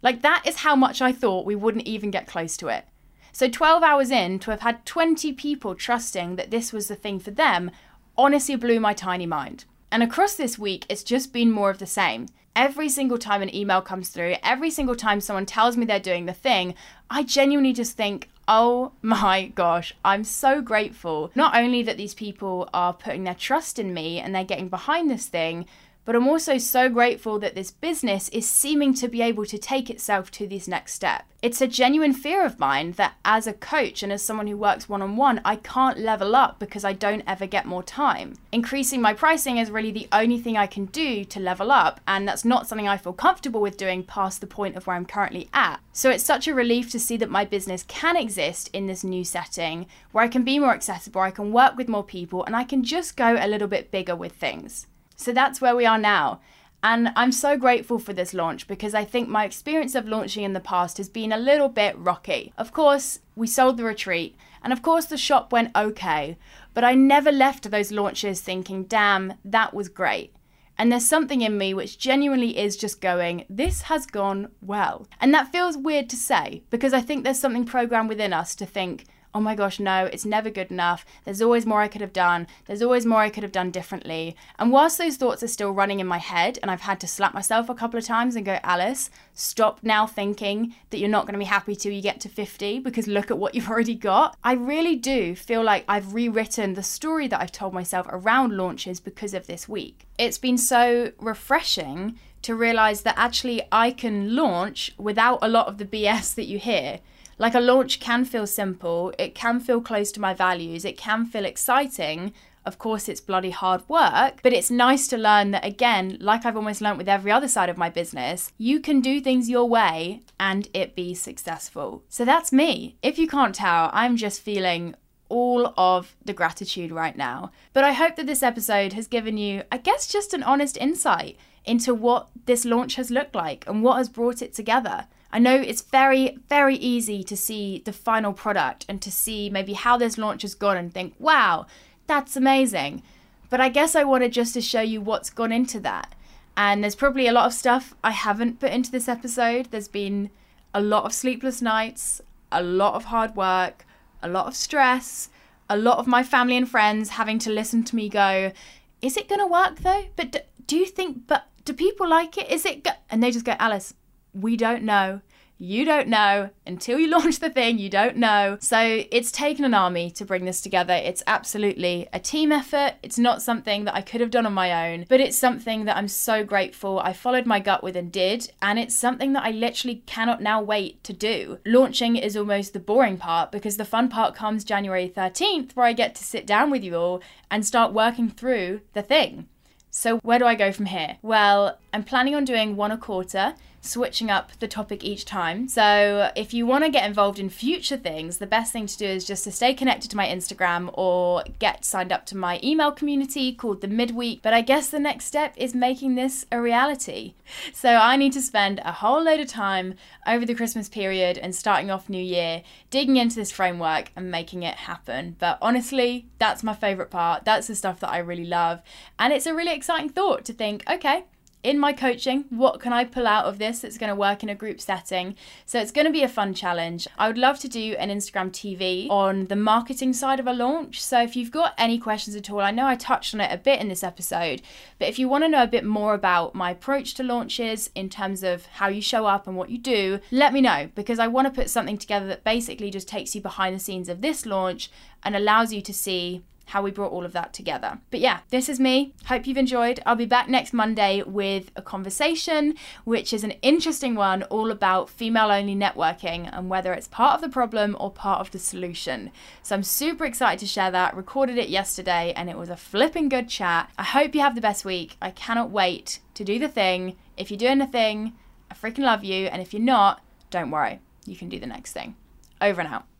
Like, 0.00 0.22
that 0.22 0.42
is 0.46 0.56
how 0.56 0.74
much 0.74 1.02
I 1.02 1.12
thought 1.12 1.44
we 1.44 1.54
wouldn't 1.54 1.86
even 1.86 2.10
get 2.10 2.26
close 2.26 2.56
to 2.56 2.68
it. 2.68 2.86
So, 3.30 3.48
12 3.48 3.82
hours 3.82 4.10
in, 4.10 4.38
to 4.40 4.50
have 4.50 4.62
had 4.62 4.86
20 4.86 5.34
people 5.34 5.74
trusting 5.74 6.36
that 6.36 6.50
this 6.50 6.72
was 6.72 6.88
the 6.88 6.96
thing 6.96 7.20
for 7.20 7.30
them 7.30 7.70
honestly 8.16 8.56
blew 8.56 8.80
my 8.80 8.94
tiny 8.94 9.26
mind. 9.26 9.66
And 9.90 10.02
across 10.02 10.34
this 10.34 10.58
week, 10.58 10.86
it's 10.88 11.02
just 11.02 11.32
been 11.32 11.50
more 11.50 11.70
of 11.70 11.78
the 11.78 11.86
same. 11.86 12.28
Every 12.56 12.88
single 12.88 13.18
time 13.18 13.42
an 13.42 13.54
email 13.54 13.82
comes 13.82 14.08
through, 14.08 14.36
every 14.42 14.70
single 14.70 14.96
time 14.96 15.20
someone 15.20 15.46
tells 15.46 15.76
me 15.76 15.84
they're 15.84 16.00
doing 16.00 16.24
the 16.24 16.32
thing, 16.32 16.74
I 17.10 17.22
genuinely 17.22 17.74
just 17.74 17.96
think, 17.96 18.28
Oh 18.48 18.92
my 19.02 19.46
gosh, 19.46 19.94
I'm 20.04 20.24
so 20.24 20.60
grateful. 20.60 21.30
Not 21.34 21.56
only 21.56 21.82
that 21.84 21.96
these 21.96 22.14
people 22.14 22.68
are 22.74 22.92
putting 22.92 23.24
their 23.24 23.34
trust 23.34 23.78
in 23.78 23.94
me 23.94 24.18
and 24.18 24.34
they're 24.34 24.44
getting 24.44 24.68
behind 24.68 25.10
this 25.10 25.26
thing, 25.26 25.66
but 26.04 26.16
I'm 26.16 26.28
also 26.28 26.58
so 26.58 26.88
grateful 26.88 27.38
that 27.38 27.54
this 27.54 27.70
business 27.70 28.28
is 28.30 28.48
seeming 28.48 28.92
to 28.94 29.08
be 29.08 29.22
able 29.22 29.46
to 29.46 29.58
take 29.58 29.88
itself 29.88 30.30
to 30.32 30.46
this 30.46 30.66
next 30.66 30.94
step. 30.94 31.24
It's 31.42 31.60
a 31.60 31.66
genuine 31.66 32.12
fear 32.12 32.44
of 32.44 32.58
mine 32.58 32.92
that 32.92 33.14
as 33.24 33.46
a 33.46 33.52
coach 33.52 34.02
and 34.02 34.12
as 34.12 34.22
someone 34.22 34.46
who 34.46 34.56
works 34.56 34.88
one 34.88 35.02
on 35.02 35.16
one, 35.16 35.40
I 35.44 35.56
can't 35.56 35.98
level 35.98 36.36
up 36.36 36.58
because 36.58 36.84
I 36.84 36.92
don't 36.92 37.24
ever 37.26 37.46
get 37.46 37.66
more 37.66 37.82
time. 37.82 38.34
Increasing 38.52 39.00
my 39.00 39.12
pricing 39.12 39.58
is 39.58 39.70
really 39.70 39.90
the 39.90 40.08
only 40.12 40.38
thing 40.38 40.56
I 40.56 40.66
can 40.66 40.86
do 40.86 41.24
to 41.24 41.40
level 41.40 41.72
up, 41.72 42.00
and 42.06 42.26
that's 42.26 42.44
not 42.44 42.68
something 42.68 42.86
I 42.86 42.96
feel 42.96 43.12
comfortable 43.12 43.60
with 43.60 43.76
doing 43.76 44.04
past 44.04 44.40
the 44.40 44.46
point 44.46 44.76
of 44.76 44.86
where 44.86 44.96
I'm 44.96 45.06
currently 45.06 45.48
at. 45.52 45.80
So 45.92 46.10
it's 46.10 46.24
such 46.24 46.46
a 46.46 46.54
relief 46.54 46.90
to 46.92 47.00
see 47.00 47.16
that 47.16 47.30
my 47.30 47.44
business 47.44 47.84
can 47.88 48.16
exist 48.16 48.70
in 48.72 48.86
this 48.86 49.02
new 49.02 49.24
setting 49.24 49.86
where 50.12 50.24
I 50.24 50.28
can 50.28 50.44
be 50.44 50.58
more 50.58 50.72
accessible, 50.72 51.20
I 51.20 51.30
can 51.32 51.52
work 51.52 51.76
with 51.76 51.88
more 51.88 52.04
people, 52.04 52.44
and 52.44 52.54
I 52.54 52.64
can 52.64 52.84
just 52.84 53.16
go 53.16 53.36
a 53.38 53.48
little 53.48 53.68
bit 53.68 53.90
bigger 53.90 54.14
with 54.14 54.32
things. 54.32 54.86
So 55.22 55.32
that's 55.32 55.60
where 55.60 55.76
we 55.76 55.86
are 55.86 55.98
now. 55.98 56.40
And 56.84 57.12
I'm 57.14 57.30
so 57.30 57.56
grateful 57.56 58.00
for 58.00 58.12
this 58.12 58.34
launch 58.34 58.66
because 58.66 58.92
I 58.92 59.04
think 59.04 59.28
my 59.28 59.44
experience 59.44 59.94
of 59.94 60.08
launching 60.08 60.42
in 60.42 60.52
the 60.52 60.58
past 60.58 60.96
has 60.96 61.08
been 61.08 61.32
a 61.32 61.38
little 61.38 61.68
bit 61.68 61.96
rocky. 61.96 62.52
Of 62.58 62.72
course, 62.72 63.20
we 63.36 63.46
sold 63.46 63.76
the 63.76 63.84
retreat, 63.84 64.36
and 64.64 64.72
of 64.72 64.82
course, 64.82 65.06
the 65.06 65.16
shop 65.16 65.52
went 65.52 65.76
okay, 65.76 66.36
but 66.74 66.82
I 66.82 66.94
never 66.94 67.30
left 67.30 67.70
those 67.70 67.92
launches 67.92 68.40
thinking, 68.40 68.84
damn, 68.84 69.34
that 69.44 69.72
was 69.72 69.88
great. 69.88 70.34
And 70.76 70.90
there's 70.90 71.08
something 71.08 71.42
in 71.42 71.56
me 71.56 71.72
which 71.72 71.98
genuinely 71.98 72.58
is 72.58 72.76
just 72.76 73.00
going, 73.00 73.44
this 73.48 73.82
has 73.82 74.04
gone 74.06 74.48
well. 74.60 75.06
And 75.20 75.32
that 75.34 75.52
feels 75.52 75.76
weird 75.76 76.10
to 76.10 76.16
say 76.16 76.62
because 76.70 76.92
I 76.92 77.00
think 77.00 77.22
there's 77.22 77.38
something 77.38 77.64
programmed 77.64 78.08
within 78.08 78.32
us 78.32 78.56
to 78.56 78.66
think, 78.66 79.04
oh 79.34 79.40
my 79.40 79.54
gosh, 79.54 79.80
no, 79.80 80.06
it's 80.06 80.24
never 80.24 80.50
good 80.50 80.70
enough. 80.70 81.04
There's 81.24 81.40
always 81.40 81.64
more 81.64 81.80
I 81.80 81.88
could 81.88 82.00
have 82.00 82.12
done. 82.12 82.46
There's 82.66 82.82
always 82.82 83.06
more 83.06 83.20
I 83.20 83.30
could 83.30 83.42
have 83.42 83.52
done 83.52 83.70
differently. 83.70 84.36
And 84.58 84.70
whilst 84.70 84.98
those 84.98 85.16
thoughts 85.16 85.42
are 85.42 85.48
still 85.48 85.72
running 85.72 86.00
in 86.00 86.06
my 86.06 86.18
head, 86.18 86.58
and 86.60 86.70
I've 86.70 86.82
had 86.82 87.00
to 87.00 87.06
slap 87.06 87.32
myself 87.32 87.68
a 87.68 87.74
couple 87.74 87.98
of 87.98 88.04
times 88.04 88.36
and 88.36 88.44
go, 88.44 88.58
Alice, 88.62 89.10
stop 89.34 89.80
now 89.82 90.06
thinking 90.06 90.74
that 90.90 90.98
you're 90.98 91.08
not 91.08 91.24
going 91.24 91.34
to 91.34 91.38
be 91.38 91.44
happy 91.44 91.74
till 91.74 91.92
you 91.92 92.02
get 92.02 92.20
to 92.20 92.28
50 92.28 92.80
because 92.80 93.06
look 93.06 93.30
at 93.30 93.38
what 93.38 93.54
you've 93.54 93.70
already 93.70 93.94
got. 93.94 94.36
I 94.44 94.52
really 94.52 94.96
do 94.96 95.34
feel 95.34 95.62
like 95.62 95.84
I've 95.88 96.14
rewritten 96.14 96.74
the 96.74 96.82
story 96.82 97.26
that 97.28 97.40
I've 97.40 97.52
told 97.52 97.72
myself 97.72 98.06
around 98.10 98.56
launches 98.56 99.00
because 99.00 99.34
of 99.34 99.46
this 99.46 99.68
week. 99.68 100.06
It's 100.18 100.38
been 100.38 100.58
so 100.58 101.12
refreshing 101.18 102.18
to 102.42 102.54
realize 102.54 103.02
that 103.02 103.14
actually 103.16 103.62
I 103.70 103.92
can 103.92 104.34
launch 104.34 104.92
without 104.98 105.38
a 105.42 105.48
lot 105.48 105.68
of 105.68 105.78
the 105.78 105.84
BS 105.84 106.34
that 106.34 106.46
you 106.46 106.58
hear. 106.58 107.00
Like 107.42 107.56
a 107.56 107.60
launch 107.60 107.98
can 107.98 108.24
feel 108.24 108.46
simple, 108.46 109.12
it 109.18 109.34
can 109.34 109.58
feel 109.58 109.80
close 109.80 110.12
to 110.12 110.20
my 110.20 110.32
values, 110.32 110.84
it 110.84 110.96
can 110.96 111.26
feel 111.26 111.44
exciting. 111.44 112.32
Of 112.64 112.78
course, 112.78 113.08
it's 113.08 113.20
bloody 113.20 113.50
hard 113.50 113.82
work, 113.88 114.38
but 114.44 114.52
it's 114.52 114.70
nice 114.70 115.08
to 115.08 115.18
learn 115.18 115.50
that 115.50 115.64
again, 115.64 116.18
like 116.20 116.46
I've 116.46 116.56
almost 116.56 116.80
learned 116.80 116.98
with 116.98 117.08
every 117.08 117.32
other 117.32 117.48
side 117.48 117.68
of 117.68 117.76
my 117.76 117.90
business, 117.90 118.52
you 118.58 118.78
can 118.78 119.00
do 119.00 119.20
things 119.20 119.50
your 119.50 119.68
way 119.68 120.20
and 120.38 120.68
it 120.72 120.94
be 120.94 121.14
successful. 121.14 122.04
So 122.08 122.24
that's 122.24 122.52
me. 122.52 122.94
If 123.02 123.18
you 123.18 123.26
can't 123.26 123.56
tell, 123.56 123.90
I'm 123.92 124.16
just 124.16 124.40
feeling 124.40 124.94
all 125.28 125.74
of 125.76 126.14
the 126.24 126.32
gratitude 126.32 126.92
right 126.92 127.16
now. 127.16 127.50
But 127.72 127.82
I 127.82 127.90
hope 127.90 128.14
that 128.14 128.26
this 128.28 128.44
episode 128.44 128.92
has 128.92 129.08
given 129.08 129.36
you, 129.36 129.64
I 129.72 129.78
guess, 129.78 130.06
just 130.06 130.32
an 130.32 130.44
honest 130.44 130.76
insight 130.76 131.36
into 131.64 131.92
what 131.92 132.28
this 132.46 132.64
launch 132.64 132.94
has 132.94 133.10
looked 133.10 133.34
like 133.34 133.66
and 133.66 133.82
what 133.82 133.96
has 133.96 134.08
brought 134.08 134.42
it 134.42 134.54
together. 134.54 135.08
I 135.32 135.38
know 135.38 135.54
it's 135.54 135.82
very, 135.82 136.38
very 136.48 136.76
easy 136.76 137.24
to 137.24 137.36
see 137.36 137.82
the 137.84 137.92
final 137.92 138.32
product 138.34 138.84
and 138.88 139.00
to 139.00 139.10
see 139.10 139.48
maybe 139.48 139.72
how 139.72 139.96
this 139.96 140.18
launch 140.18 140.42
has 140.42 140.54
gone 140.54 140.76
and 140.76 140.92
think, 140.92 141.14
wow, 141.18 141.66
that's 142.06 142.36
amazing. 142.36 143.02
But 143.48 143.60
I 143.60 143.70
guess 143.70 143.96
I 143.96 144.04
wanted 144.04 144.32
just 144.32 144.52
to 144.54 144.60
show 144.60 144.82
you 144.82 145.00
what's 145.00 145.30
gone 145.30 145.52
into 145.52 145.80
that. 145.80 146.14
And 146.56 146.82
there's 146.82 146.94
probably 146.94 147.26
a 147.26 147.32
lot 147.32 147.46
of 147.46 147.54
stuff 147.54 147.94
I 148.04 148.10
haven't 148.10 148.60
put 148.60 148.72
into 148.72 148.90
this 148.90 149.08
episode. 149.08 149.66
There's 149.70 149.88
been 149.88 150.30
a 150.74 150.82
lot 150.82 151.04
of 151.04 151.14
sleepless 151.14 151.62
nights, 151.62 152.20
a 152.50 152.62
lot 152.62 152.94
of 152.94 153.06
hard 153.06 153.34
work, 153.34 153.86
a 154.22 154.28
lot 154.28 154.46
of 154.46 154.54
stress, 154.54 155.30
a 155.70 155.76
lot 155.76 155.98
of 155.98 156.06
my 156.06 156.22
family 156.22 156.56
and 156.58 156.68
friends 156.68 157.10
having 157.10 157.38
to 157.40 157.50
listen 157.50 157.82
to 157.84 157.96
me 157.96 158.10
go, 158.10 158.52
Is 159.00 159.16
it 159.16 159.28
going 159.28 159.40
to 159.40 159.46
work 159.46 159.80
though? 159.80 160.04
But 160.16 160.32
do, 160.32 160.38
do 160.66 160.76
you 160.76 160.86
think, 160.86 161.26
but 161.26 161.46
do 161.64 161.72
people 161.72 162.06
like 162.06 162.36
it? 162.36 162.50
Is 162.50 162.66
it, 162.66 162.84
go-? 162.84 162.90
and 163.08 163.22
they 163.22 163.30
just 163.30 163.46
go, 163.46 163.54
Alice, 163.58 163.94
we 164.32 164.56
don't 164.56 164.82
know. 164.82 165.20
You 165.58 165.84
don't 165.84 166.08
know 166.08 166.50
until 166.66 166.98
you 166.98 167.06
launch 167.16 167.38
the 167.38 167.48
thing, 167.48 167.78
you 167.78 167.88
don't 167.88 168.16
know. 168.16 168.58
So 168.60 169.04
it's 169.12 169.30
taken 169.30 169.64
an 169.64 169.74
army 169.74 170.10
to 170.10 170.24
bring 170.24 170.44
this 170.44 170.60
together. 170.60 170.94
It's 170.94 171.22
absolutely 171.28 172.08
a 172.12 172.18
team 172.18 172.50
effort. 172.50 172.94
It's 173.00 173.16
not 173.16 173.42
something 173.42 173.84
that 173.84 173.94
I 173.94 174.00
could 174.00 174.20
have 174.20 174.32
done 174.32 174.44
on 174.44 174.54
my 174.54 174.90
own, 174.90 175.06
but 175.08 175.20
it's 175.20 175.36
something 175.36 175.84
that 175.84 175.96
I'm 175.96 176.08
so 176.08 176.42
grateful 176.42 176.98
I 176.98 177.12
followed 177.12 177.46
my 177.46 177.60
gut 177.60 177.84
with 177.84 177.94
and 177.94 178.10
did. 178.10 178.50
And 178.60 178.76
it's 178.76 178.96
something 178.96 179.34
that 179.34 179.44
I 179.44 179.52
literally 179.52 180.02
cannot 180.04 180.42
now 180.42 180.60
wait 180.60 181.04
to 181.04 181.12
do. 181.12 181.58
Launching 181.64 182.16
is 182.16 182.36
almost 182.36 182.72
the 182.72 182.80
boring 182.80 183.16
part 183.16 183.52
because 183.52 183.76
the 183.76 183.84
fun 183.84 184.08
part 184.08 184.34
comes 184.34 184.64
January 184.64 185.12
13th, 185.14 185.76
where 185.76 185.86
I 185.86 185.92
get 185.92 186.16
to 186.16 186.24
sit 186.24 186.44
down 186.44 186.72
with 186.72 186.82
you 186.82 186.96
all 186.96 187.22
and 187.52 187.64
start 187.64 187.92
working 187.92 188.28
through 188.28 188.80
the 188.94 189.02
thing. 189.02 189.46
So, 189.94 190.16
where 190.20 190.38
do 190.38 190.46
I 190.46 190.54
go 190.54 190.72
from 190.72 190.86
here? 190.86 191.18
Well, 191.20 191.78
I'm 191.92 192.02
planning 192.02 192.34
on 192.34 192.46
doing 192.46 192.76
one 192.76 192.90
a 192.90 192.96
quarter 192.96 193.54
switching 193.82 194.30
up 194.30 194.52
the 194.60 194.68
topic 194.68 195.04
each 195.04 195.24
time. 195.24 195.66
So 195.68 196.30
if 196.36 196.54
you 196.54 196.64
want 196.64 196.84
to 196.84 196.90
get 196.90 197.04
involved 197.04 197.40
in 197.40 197.50
future 197.50 197.96
things, 197.96 198.38
the 198.38 198.46
best 198.46 198.72
thing 198.72 198.86
to 198.86 198.96
do 198.96 199.06
is 199.06 199.26
just 199.26 199.42
to 199.44 199.52
stay 199.52 199.74
connected 199.74 200.10
to 200.12 200.16
my 200.16 200.26
Instagram 200.26 200.88
or 200.94 201.42
get 201.58 201.84
signed 201.84 202.12
up 202.12 202.24
to 202.26 202.36
my 202.36 202.60
email 202.62 202.92
community 202.92 203.52
called 203.52 203.80
the 203.80 203.88
Midweek. 203.88 204.40
But 204.40 204.54
I 204.54 204.60
guess 204.60 204.88
the 204.88 205.00
next 205.00 205.24
step 205.24 205.52
is 205.56 205.74
making 205.74 206.14
this 206.14 206.46
a 206.52 206.60
reality. 206.60 207.34
So 207.72 207.90
I 207.90 208.16
need 208.16 208.32
to 208.34 208.40
spend 208.40 208.80
a 208.84 208.92
whole 208.92 209.22
load 209.22 209.40
of 209.40 209.48
time 209.48 209.94
over 210.28 210.46
the 210.46 210.54
Christmas 210.54 210.88
period 210.88 211.36
and 211.36 211.54
starting 211.54 211.90
off 211.90 212.08
New 212.08 212.22
Year 212.22 212.62
digging 212.90 213.16
into 213.16 213.34
this 213.34 213.50
framework 213.50 214.12
and 214.14 214.30
making 214.30 214.62
it 214.62 214.76
happen. 214.76 215.34
But 215.40 215.58
honestly, 215.60 216.26
that's 216.38 216.62
my 216.62 216.74
favorite 216.74 217.10
part. 217.10 217.44
That's 217.44 217.66
the 217.66 217.74
stuff 217.74 217.98
that 218.00 218.10
I 218.10 218.18
really 218.18 218.46
love. 218.46 218.80
And 219.18 219.32
it's 219.32 219.46
a 219.46 219.54
really 219.54 219.74
exciting 219.74 220.08
thought 220.08 220.44
to 220.44 220.52
think, 220.52 220.84
okay, 220.88 221.24
in 221.62 221.78
my 221.78 221.92
coaching, 221.92 222.44
what 222.50 222.80
can 222.80 222.92
I 222.92 223.04
pull 223.04 223.26
out 223.26 223.44
of 223.44 223.58
this 223.58 223.80
that's 223.80 223.98
going 223.98 224.08
to 224.08 224.16
work 224.16 224.42
in 224.42 224.48
a 224.48 224.54
group 224.54 224.80
setting? 224.80 225.36
So 225.64 225.78
it's 225.78 225.92
going 225.92 226.06
to 226.06 226.12
be 226.12 226.22
a 226.22 226.28
fun 226.28 226.54
challenge. 226.54 227.06
I 227.16 227.28
would 227.28 227.38
love 227.38 227.60
to 227.60 227.68
do 227.68 227.94
an 227.98 228.10
Instagram 228.10 228.50
TV 228.50 229.08
on 229.08 229.46
the 229.46 229.56
marketing 229.56 230.12
side 230.12 230.40
of 230.40 230.46
a 230.46 230.52
launch. 230.52 231.02
So 231.02 231.22
if 231.22 231.36
you've 231.36 231.52
got 231.52 231.74
any 231.78 231.98
questions 231.98 232.34
at 232.34 232.50
all, 232.50 232.60
I 232.60 232.72
know 232.72 232.86
I 232.86 232.96
touched 232.96 233.32
on 233.34 233.40
it 233.40 233.52
a 233.52 233.58
bit 233.58 233.80
in 233.80 233.88
this 233.88 234.02
episode, 234.02 234.62
but 234.98 235.08
if 235.08 235.18
you 235.18 235.28
want 235.28 235.44
to 235.44 235.48
know 235.48 235.62
a 235.62 235.68
bit 235.68 235.84
more 235.84 236.14
about 236.14 236.54
my 236.54 236.72
approach 236.72 237.14
to 237.14 237.22
launches 237.22 237.90
in 237.94 238.08
terms 238.08 238.42
of 238.42 238.66
how 238.66 238.88
you 238.88 239.00
show 239.00 239.26
up 239.26 239.46
and 239.46 239.56
what 239.56 239.70
you 239.70 239.78
do, 239.78 240.18
let 240.32 240.52
me 240.52 240.60
know 240.60 240.90
because 240.96 241.20
I 241.20 241.28
want 241.28 241.46
to 241.46 241.60
put 241.60 241.70
something 241.70 241.98
together 241.98 242.26
that 242.26 242.44
basically 242.44 242.90
just 242.90 243.06
takes 243.06 243.34
you 243.34 243.40
behind 243.40 243.76
the 243.76 243.80
scenes 243.80 244.08
of 244.08 244.20
this 244.20 244.44
launch 244.46 244.90
and 245.22 245.36
allows 245.36 245.72
you 245.72 245.80
to 245.82 245.94
see 245.94 246.42
how 246.72 246.80
we 246.80 246.90
brought 246.90 247.12
all 247.12 247.26
of 247.26 247.34
that 247.34 247.52
together. 247.52 247.98
But 248.10 248.20
yeah, 248.20 248.40
this 248.48 248.70
is 248.70 248.80
me. 248.80 249.12
Hope 249.26 249.46
you've 249.46 249.58
enjoyed. 249.58 250.00
I'll 250.06 250.16
be 250.16 250.24
back 250.24 250.48
next 250.48 250.72
Monday 250.72 251.22
with 251.22 251.70
a 251.76 251.82
conversation, 251.82 252.76
which 253.04 253.34
is 253.34 253.44
an 253.44 253.50
interesting 253.60 254.14
one 254.14 254.44
all 254.44 254.70
about 254.70 255.10
female 255.10 255.50
only 255.50 255.76
networking 255.76 256.48
and 256.50 256.70
whether 256.70 256.94
it's 256.94 257.08
part 257.08 257.34
of 257.34 257.42
the 257.42 257.50
problem 257.50 257.94
or 258.00 258.10
part 258.10 258.40
of 258.40 258.52
the 258.52 258.58
solution. 258.58 259.30
So 259.62 259.74
I'm 259.74 259.82
super 259.82 260.24
excited 260.24 260.60
to 260.60 260.66
share 260.66 260.90
that. 260.90 261.14
Recorded 261.14 261.58
it 261.58 261.68
yesterday 261.68 262.32
and 262.34 262.48
it 262.48 262.56
was 262.56 262.70
a 262.70 262.76
flipping 262.76 263.28
good 263.28 263.50
chat. 263.50 263.90
I 263.98 264.04
hope 264.04 264.34
you 264.34 264.40
have 264.40 264.54
the 264.54 264.62
best 264.62 264.82
week. 264.82 265.18
I 265.20 265.30
cannot 265.30 265.70
wait 265.70 266.20
to 266.32 266.42
do 266.42 266.58
the 266.58 266.70
thing. 266.70 267.16
If 267.36 267.50
you're 267.50 267.58
doing 267.58 267.80
the 267.80 267.86
thing, 267.86 268.32
I 268.70 268.74
freaking 268.74 269.00
love 269.00 269.24
you. 269.24 269.48
And 269.48 269.60
if 269.60 269.74
you're 269.74 269.82
not, 269.82 270.22
don't 270.48 270.70
worry. 270.70 271.00
You 271.26 271.36
can 271.36 271.50
do 271.50 271.60
the 271.60 271.66
next 271.66 271.92
thing. 271.92 272.16
Over 272.62 272.80
and 272.80 272.94
out. 272.94 273.11